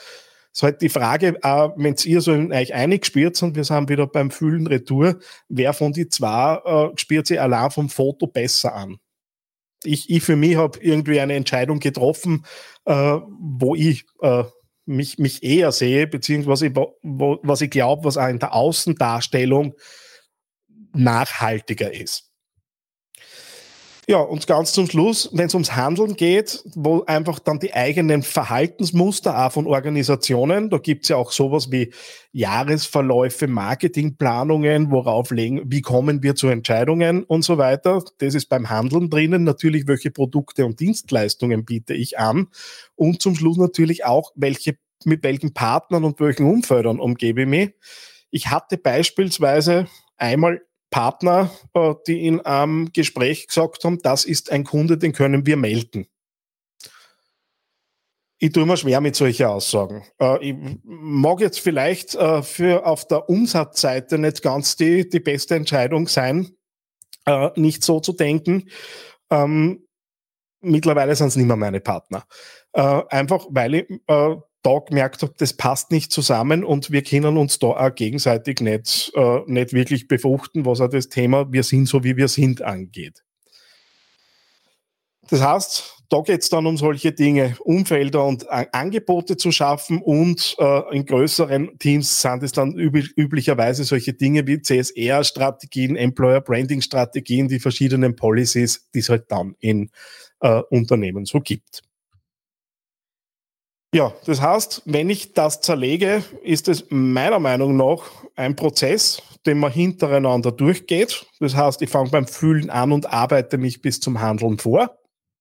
Es 0.52 0.60
ist 0.60 0.64
halt 0.64 0.82
die 0.82 0.90
Frage, 0.90 1.40
äh, 1.42 1.70
wenn 1.76 1.96
ihr 2.04 2.22
so 2.22 2.34
in 2.34 2.54
euch 2.54 2.74
einig 2.74 3.06
spielt 3.06 3.42
und 3.42 3.56
wir 3.56 3.64
sind 3.64 3.90
wieder 3.90 4.08
beim 4.08 4.30
Fühlen 4.30 4.68
Retour, 4.68 5.20
wer 5.50 5.74
von 5.74 5.94
die 5.94 6.10
zwei 6.10 6.60
äh, 6.64 6.98
spielt 6.98 7.28
sich 7.28 7.42
allein 7.42 7.72
vom 7.72 7.90
Foto 7.90 8.28
besser 8.28 8.76
an? 8.76 8.98
Ich, 9.84 10.10
ich 10.10 10.24
für 10.24 10.36
mich 10.36 10.56
habe 10.56 10.80
irgendwie 10.80 11.20
eine 11.20 11.34
Entscheidung 11.34 11.80
getroffen, 11.80 12.46
äh, 12.86 12.94
wo 12.94 13.76
ich 13.76 14.06
äh, 14.22 14.44
mich, 14.86 15.18
mich 15.18 15.44
eher 15.44 15.72
sehe, 15.72 16.08
beziehungsweise 16.08 16.74
wo, 16.76 17.40
was 17.42 17.62
ich 17.62 17.70
glaube, 17.70 18.06
was 18.06 18.18
auch 18.18 18.28
in 18.28 18.40
der 18.40 18.54
Außendarstellung 18.54 19.74
nachhaltiger 20.94 21.92
ist. 21.92 22.33
Ja, 24.06 24.18
und 24.18 24.48
ganz 24.48 24.74
zum 24.74 24.88
Schluss, 24.88 25.30
wenn 25.32 25.46
es 25.46 25.54
ums 25.54 25.78
Handeln 25.78 26.16
geht, 26.16 26.62
wo 26.76 27.04
einfach 27.06 27.40
dann 27.40 27.60
die 27.60 27.74
eigenen 27.74 28.22
Verhaltensmuster 28.22 29.46
auch 29.46 29.54
von 29.54 29.66
Organisationen, 29.66 30.70
da 30.70 30.78
gibt's 30.78 31.08
ja 31.08 31.16
auch 31.16 31.32
sowas 31.32 31.72
wie 31.72 31.94
Jahresverläufe, 32.34 33.48
Marketingplanungen, 33.48 34.92
worauf 34.92 35.32
legen, 35.32 35.62
wie 35.68 35.80
kommen 35.80 36.22
wir 36.22 36.36
zu 36.36 36.50
Entscheidungen 36.50 37.24
und 37.24 37.46
so 37.46 37.58
weiter. 37.58 38.04
Das 38.18 38.36
ist 38.36 38.50
beim 38.50 38.70
Handeln 38.70 39.10
drinnen. 39.10 39.46
Natürlich, 39.46 39.88
welche 39.88 40.12
Produkte 40.12 40.66
und 40.66 40.82
Dienstleistungen 40.82 41.64
biete 41.64 41.94
ich 41.94 42.20
an. 42.20 42.48
Und 42.96 43.22
zum 43.22 43.36
Schluss 43.36 43.58
natürlich 43.58 44.04
auch, 44.04 44.32
welche, 44.36 44.78
mit 45.06 45.24
welchen 45.24 45.54
Partnern 45.54 46.04
und 46.04 46.20
welchen 46.20 46.46
Umfeldern 46.46 47.00
umgebe 47.00 47.44
ich 47.44 47.48
mich. 47.48 47.70
Ich 48.32 48.48
hatte 48.48 48.78
beispielsweise 48.78 49.88
einmal 50.18 50.62
Partner, 50.94 51.50
äh, 51.74 51.96
die 52.06 52.28
in 52.28 52.40
einem 52.42 52.94
Gespräch 52.94 53.48
gesagt 53.48 53.84
haben, 53.84 53.98
das 54.04 54.26
ist 54.26 54.52
ein 54.52 54.64
Kunde, 54.64 55.00
den 55.00 55.12
können 55.12 55.48
wir 55.48 55.58
melden. 55.58 56.06
Ich 58.38 58.52
tue 58.52 58.68
mir 58.68 58.78
schwer 58.78 59.02
mit 59.02 59.16
solchen 59.16 59.48
Aussagen. 59.48 60.04
Äh, 60.22 60.52
ich 60.52 60.56
mag 60.84 61.40
jetzt 61.40 61.60
vielleicht 61.60 62.14
äh, 62.14 62.44
für 62.44 62.86
auf 62.86 63.08
der 63.08 63.28
Umsatzseite 63.28 64.20
nicht 64.20 64.44
ganz 64.44 64.76
die, 64.76 65.10
die 65.10 65.20
beste 65.20 65.56
Entscheidung 65.56 66.08
sein, 66.08 66.56
nicht 67.56 67.86
so 67.86 68.02
zu 68.02 68.12
denken. 68.12 68.70
Ähm, 69.32 69.88
mittlerweile 70.60 71.16
sind 71.16 71.28
es 71.28 71.38
nicht 71.38 71.46
mehr 71.46 71.56
meine 71.56 71.80
Partner. 71.80 72.26
Einfach 72.74 73.46
weil 73.50 73.76
ich 73.76 73.88
da 74.64 74.80
gemerkt 74.80 75.22
habe, 75.22 75.34
das 75.38 75.54
passt 75.54 75.92
nicht 75.92 76.12
zusammen 76.12 76.64
und 76.64 76.92
wir 76.92 77.04
können 77.04 77.38
uns 77.38 77.60
da 77.60 77.68
auch 77.68 77.94
gegenseitig 77.94 78.62
nicht, 78.62 79.12
äh, 79.16 79.40
nicht 79.46 79.74
wirklich 79.74 80.08
befruchten, 80.08 80.66
was 80.66 80.82
auch 80.82 80.90
das 80.90 81.10
Thema 81.10 81.52
wir 81.52 81.64
sind 81.64 81.88
so 81.88 82.04
wie 82.04 82.18
wir 82.18 82.28
sind 82.28 82.62
angeht. 82.62 83.24
Das 85.30 85.42
heißt, 85.42 86.04
da 86.10 86.22
geht 86.22 86.42
es 86.44 86.50
dann 86.50 86.66
um 86.66 86.78
solche 86.78 87.12
Dinge, 87.12 87.56
Umfelder 87.62 88.26
und 88.26 88.50
A 88.50 88.66
Angebote 88.72 89.38
zu 89.38 89.52
schaffen 89.52 90.02
und 90.02 90.56
äh, 90.60 90.96
in 90.96 91.06
größeren 91.06 91.80
Teams 91.80 92.22
sind 92.22 92.44
es 92.44 92.52
dann 92.52 92.78
üb 92.78 92.96
üblicherweise 93.16 93.84
solche 93.84 94.14
Dinge 94.14 94.46
wie 94.46 94.62
CSR-Strategien, 94.62 95.96
Employer-Branding-Strategien, 95.96 97.48
die 97.48 97.60
verschiedenen 97.60 98.16
Policies, 98.16 98.90
die 98.94 99.00
es 99.00 99.10
halt 99.10 99.32
dann 99.32 99.56
in 99.60 99.90
äh, 100.42 100.62
Unternehmen 100.70 101.26
so 101.26 101.40
gibt. 101.40 101.82
Ja, 103.94 104.12
das 104.26 104.42
heißt, 104.42 104.82
wenn 104.86 105.12
ich 105.12 105.34
das 105.34 105.62
zerlege, 105.62 106.24
ist 106.42 106.68
es 106.68 106.86
meiner 106.90 107.38
Meinung 107.38 107.78
nach 107.78 108.02
ein 108.36 108.56
Prozess, 108.56 109.22
den 109.46 109.60
man 109.60 109.72
hintereinander 109.72 110.52
durchgeht. 110.52 111.28
Das 111.40 111.56
heißt, 111.56 111.80
ich 111.84 111.92
fange 111.92 112.10
beim 112.10 112.26
Fühlen 112.26 112.72
an 112.72 112.92
und 112.92 113.14
arbeite 113.14 113.60
mich 113.60 113.84
bis 113.84 114.00
zum 114.00 114.20
Handeln 114.20 114.58
vor. 114.58 114.98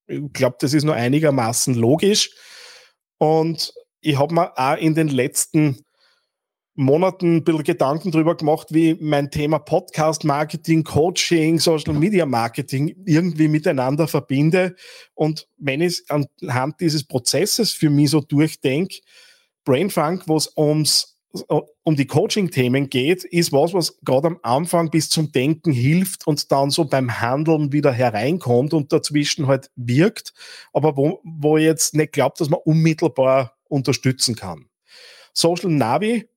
Ich 0.06 0.20
glaube, 0.34 0.56
das 0.60 0.74
ist 0.74 0.84
nur 0.84 0.94
einigermaßen 0.94 1.74
logisch. 1.74 2.30
Und 3.16 3.72
ich 4.02 4.18
habe 4.18 4.34
mir 4.34 4.52
auch 4.58 4.76
in 4.76 4.94
den 4.94 5.08
letzten 5.08 5.78
Monaten 6.74 7.36
ein 7.36 7.44
bisschen 7.44 7.64
Gedanken 7.64 8.10
darüber 8.10 8.34
gemacht, 8.34 8.68
wie 8.70 8.96
mein 9.00 9.30
Thema 9.30 9.58
Podcast 9.58 10.24
Marketing, 10.24 10.84
Coaching, 10.84 11.58
Social 11.58 11.92
Media 11.92 12.24
Marketing 12.24 12.94
irgendwie 13.04 13.48
miteinander 13.48 14.08
verbinde. 14.08 14.74
Und 15.14 15.48
wenn 15.58 15.82
ich 15.82 16.02
anhand 16.08 16.80
dieses 16.80 17.04
Prozesses 17.04 17.72
für 17.72 17.90
mich 17.90 18.10
so 18.10 18.20
durchdenke, 18.20 19.00
Brainfunk, 19.64 20.26
wo 20.26 20.36
es 20.36 20.52
ums 20.56 21.12
um 21.82 21.96
die 21.96 22.06
Coaching-Themen 22.06 22.90
geht, 22.90 23.24
ist 23.24 23.52
was, 23.52 23.72
was 23.72 23.98
gerade 24.02 24.28
am 24.28 24.38
Anfang 24.42 24.90
bis 24.90 25.08
zum 25.08 25.32
Denken 25.32 25.72
hilft 25.72 26.26
und 26.26 26.52
dann 26.52 26.70
so 26.70 26.84
beim 26.84 27.20
Handeln 27.20 27.72
wieder 27.72 27.90
hereinkommt 27.90 28.74
und 28.74 28.92
dazwischen 28.92 29.46
halt 29.46 29.70
wirkt, 29.74 30.34
aber 30.74 30.96
wo, 30.96 31.20
wo 31.24 31.56
ich 31.56 31.64
jetzt 31.64 31.94
nicht 31.94 32.12
glaubt, 32.12 32.40
dass 32.40 32.50
man 32.50 32.60
unmittelbar 32.64 33.56
unterstützen 33.68 34.36
kann. 34.36 34.66
Social 35.32 35.70
Navi 35.70 36.28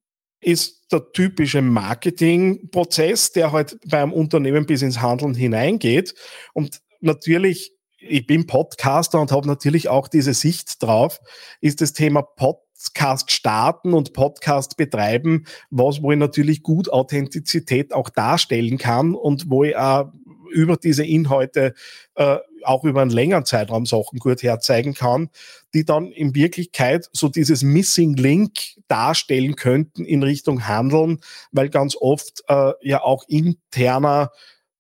ist 0.45 0.91
der 0.91 1.11
typische 1.11 1.63
Marketingprozess, 1.63 3.31
der 3.31 3.51
halt 3.51 3.79
beim 3.87 4.13
Unternehmen 4.13 4.67
bis 4.67 4.83
ins 4.83 5.01
Handeln 5.01 5.33
hineingeht. 5.33 6.13
Und 6.53 6.81
natürlich, 7.01 7.73
ich 7.97 8.27
bin 8.27 8.45
Podcaster 8.45 9.19
und 9.19 9.31
habe 9.31 9.47
natürlich 9.47 9.89
auch 9.89 10.07
diese 10.07 10.35
Sicht 10.35 10.83
drauf, 10.83 11.19
ist 11.61 11.81
das 11.81 11.93
Thema 11.93 12.21
Podcast 12.21 13.31
starten 13.31 13.95
und 13.95 14.13
Podcast 14.13 14.77
betreiben, 14.77 15.45
was 15.71 16.03
wo 16.03 16.11
ich 16.11 16.19
natürlich 16.19 16.61
gut 16.61 16.91
Authentizität 16.93 17.91
auch 17.91 18.09
darstellen 18.09 18.77
kann 18.77 19.15
und 19.15 19.49
wo 19.49 19.63
ich 19.63 19.75
auch 19.75 20.11
über 20.51 20.77
diese 20.77 21.05
Inhalte 21.05 21.73
äh, 22.15 22.37
auch 22.63 22.83
über 22.83 23.01
einen 23.01 23.11
längeren 23.11 23.45
Zeitraum 23.45 23.85
Sachen 23.85 24.19
gut 24.19 24.43
herzeigen 24.43 24.93
kann, 24.93 25.29
die 25.73 25.85
dann 25.85 26.11
in 26.11 26.35
Wirklichkeit 26.35 27.09
so 27.13 27.29
dieses 27.29 27.63
Missing 27.63 28.15
Link 28.15 28.59
darstellen 28.87 29.55
könnten 29.55 30.05
in 30.05 30.23
Richtung 30.23 30.67
Handeln, 30.67 31.19
weil 31.51 31.69
ganz 31.69 31.95
oft 31.95 32.43
äh, 32.47 32.73
ja 32.81 33.03
auch 33.03 33.23
interner 33.27 34.31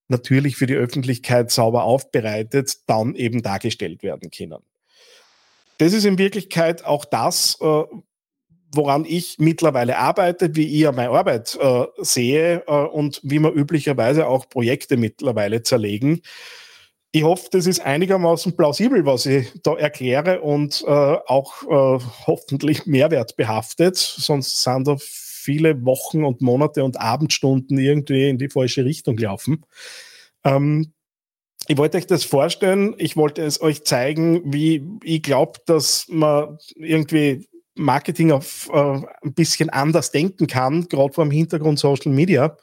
natürlich 0.07 0.55
für 0.55 0.67
die 0.67 0.75
Öffentlichkeit 0.75 1.51
sauber 1.51 1.83
aufbereitet, 1.83 2.77
dann 2.87 3.15
eben 3.15 3.41
dargestellt 3.41 4.03
werden 4.03 4.29
können. 4.29 4.59
Das 5.77 5.93
ist 5.93 6.05
in 6.05 6.17
Wirklichkeit 6.17 6.85
auch 6.85 7.05
das, 7.05 7.57
äh, 7.61 7.83
woran 8.75 9.05
ich 9.05 9.37
mittlerweile 9.39 9.97
arbeite, 9.97 10.55
wie 10.55 10.81
ich 10.81 10.91
meine 10.91 11.09
Arbeit 11.09 11.57
äh, 11.59 11.85
sehe 11.97 12.63
äh, 12.67 12.71
und 12.71 13.21
wie 13.23 13.39
wir 13.39 13.51
üblicherweise 13.51 14.27
auch 14.27 14.49
Projekte 14.49 14.97
mittlerweile 14.97 15.63
zerlegen. 15.63 16.21
Ich 17.11 17.23
hoffe, 17.23 17.47
das 17.51 17.65
ist 17.65 17.79
einigermaßen 17.79 18.57
plausibel, 18.57 19.05
was 19.05 19.25
ich 19.25 19.47
da 19.63 19.75
erkläre 19.75 20.41
und 20.41 20.83
äh, 20.85 20.89
auch 20.89 21.63
äh, 21.63 22.03
hoffentlich 22.27 22.85
mehrwertbehaftet. 22.85 23.95
Sonst 23.95 24.61
sind 24.61 24.87
da 24.87 24.97
viele 24.99 25.85
Wochen 25.85 26.25
und 26.25 26.41
Monate 26.41 26.83
und 26.83 26.99
Abendstunden 26.99 27.77
irgendwie 27.77 28.27
in 28.27 28.37
die 28.37 28.49
falsche 28.49 28.83
Richtung 28.83 29.15
gelaufen. 29.15 29.63
Ähm, 30.43 30.91
ich 31.67 31.77
wollte 31.77 31.97
euch 31.97 32.07
das 32.07 32.23
vorstellen. 32.25 32.95
Ich 32.97 33.15
wollte 33.15 33.43
es 33.43 33.61
euch 33.61 33.85
zeigen, 33.85 34.53
wie 34.53 34.85
ich 35.03 35.23
glaube, 35.23 35.59
dass 35.65 36.07
man 36.09 36.57
irgendwie 36.75 37.47
Marketing 37.75 38.31
auf 38.31 38.69
äh, 38.73 39.01
ein 39.21 39.33
bisschen 39.33 39.69
anders 39.69 40.11
denken 40.11 40.47
kann, 40.47 40.87
gerade 40.87 41.13
vor 41.13 41.25
dem 41.25 41.31
Hintergrund 41.31 41.79
Social 41.79 42.11
Media. 42.11 42.57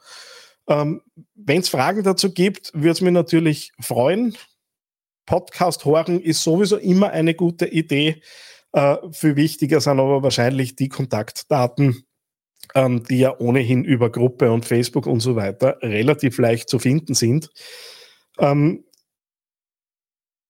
Ähm, 0.69 1.03
Wenn 1.35 1.61
es 1.61 1.69
Fragen 1.69 2.03
dazu 2.03 2.33
gibt, 2.33 2.73
würde 2.75 2.91
es 2.91 3.01
mich 3.01 3.13
natürlich 3.13 3.73
freuen. 3.81 4.37
Podcast 5.27 5.85
hören 5.85 6.21
ist 6.21 6.43
sowieso 6.43 6.77
immer 6.77 7.11
eine 7.11 7.35
gute 7.35 7.67
Idee. 7.67 8.23
Äh, 8.73 8.97
viel 9.13 9.37
wichtiger 9.37 9.81
sind 9.81 10.01
aber 10.01 10.23
wahrscheinlich 10.23 10.77
die 10.77 10.89
Kontaktdaten, 10.89 12.05
ähm, 12.75 13.05
die 13.05 13.19
ja 13.19 13.39
ohnehin 13.39 13.85
über 13.85 14.11
Gruppe 14.11 14.51
und 14.51 14.65
Facebook 14.65 15.07
und 15.07 15.21
so 15.21 15.37
weiter 15.37 15.79
relativ 15.83 16.39
leicht 16.39 16.69
zu 16.69 16.79
finden 16.79 17.15
sind. 17.15 17.51
Ähm, 18.39 18.85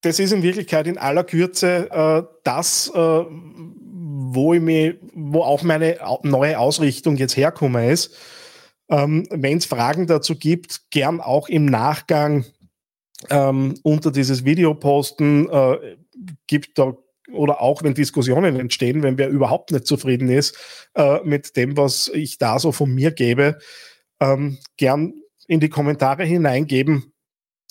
das 0.02 0.18
ist 0.18 0.32
in 0.32 0.42
Wirklichkeit 0.42 0.86
in 0.86 0.98
aller 0.98 1.24
Kürze 1.24 1.88
äh, 1.90 2.22
das, 2.44 2.90
äh, 2.94 3.24
wo 4.34 4.54
ich 4.54 4.60
mich, 4.60 4.94
wo 5.14 5.42
auch 5.42 5.62
meine 5.62 5.98
neue 6.22 6.58
Ausrichtung 6.58 7.16
jetzt 7.16 7.36
herkomme 7.36 7.90
ist. 7.90 8.14
Ähm, 8.90 9.26
Wenn 9.30 9.58
es 9.58 9.66
Fragen 9.66 10.06
dazu 10.06 10.36
gibt, 10.36 10.90
gern 10.90 11.20
auch 11.20 11.48
im 11.48 11.66
Nachgang 11.66 12.44
ähm, 13.30 13.74
unter 13.82 14.10
dieses 14.10 14.44
Video 14.44 14.74
posten. 14.74 15.48
Äh, 15.48 15.96
gibt 16.46 16.78
da 16.78 16.94
oder 17.32 17.60
auch 17.60 17.82
wenn 17.82 17.94
Diskussionen 17.94 18.58
entstehen, 18.58 19.02
wenn 19.02 19.16
wer 19.16 19.28
überhaupt 19.28 19.70
nicht 19.70 19.86
zufrieden 19.86 20.28
ist 20.28 20.56
äh, 20.94 21.20
mit 21.24 21.56
dem, 21.56 21.76
was 21.76 22.08
ich 22.08 22.38
da 22.38 22.58
so 22.58 22.72
von 22.72 22.92
mir 22.92 23.12
gebe, 23.12 23.58
ähm, 24.20 24.58
gern 24.76 25.14
in 25.46 25.60
die 25.60 25.68
Kommentare 25.68 26.24
hineingeben. 26.24 27.12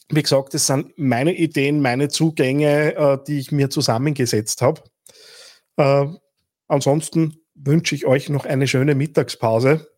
Wie 0.09 0.21
gesagt, 0.21 0.53
das 0.53 0.67
sind 0.67 0.93
meine 0.97 1.35
Ideen, 1.35 1.81
meine 1.81 2.09
Zugänge, 2.09 2.95
äh, 2.95 3.17
die 3.27 3.39
ich 3.39 3.51
mir 3.51 3.69
zusammengesetzt 3.69 4.61
habe. 4.61 4.81
Äh, 5.77 6.07
Ansonsten 6.71 7.35
wünsche 7.53 7.95
ich 7.95 8.05
euch 8.05 8.29
noch 8.29 8.45
eine 8.45 8.65
schöne 8.65 8.95
Mittagspause. 8.95 9.89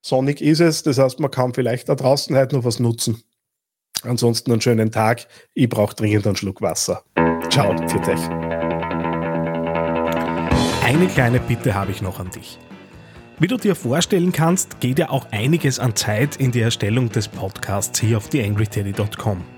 Sonnig 0.00 0.40
ist 0.40 0.60
es, 0.60 0.82
das 0.82 0.98
heißt, 0.98 1.20
man 1.20 1.30
kann 1.30 1.52
vielleicht 1.52 1.90
da 1.90 1.94
draußen 1.94 2.34
halt 2.34 2.54
noch 2.54 2.64
was 2.64 2.80
nutzen. 2.80 3.22
Ansonsten 4.02 4.50
einen 4.50 4.62
schönen 4.62 4.90
Tag. 4.90 5.26
Ich 5.52 5.68
brauche 5.68 5.94
dringend 5.94 6.26
einen 6.26 6.36
Schluck 6.36 6.62
Wasser. 6.62 7.04
Ciao, 7.50 7.76
für 7.86 8.00
dich. 8.00 8.20
Eine 10.84 11.06
kleine 11.08 11.38
Bitte 11.38 11.74
habe 11.74 11.90
ich 11.90 12.00
noch 12.00 12.18
an 12.18 12.30
dich. 12.30 12.58
Wie 13.38 13.46
du 13.46 13.58
dir 13.58 13.74
vorstellen 13.74 14.32
kannst, 14.32 14.80
geht 14.80 14.98
ja 14.98 15.10
auch 15.10 15.26
einiges 15.32 15.78
an 15.78 15.94
Zeit 15.94 16.36
in 16.36 16.50
die 16.50 16.62
Erstellung 16.62 17.10
des 17.10 17.28
Podcasts 17.28 18.00
hier 18.00 18.16
auf 18.16 18.30
theangryteddy.com. 18.30 19.57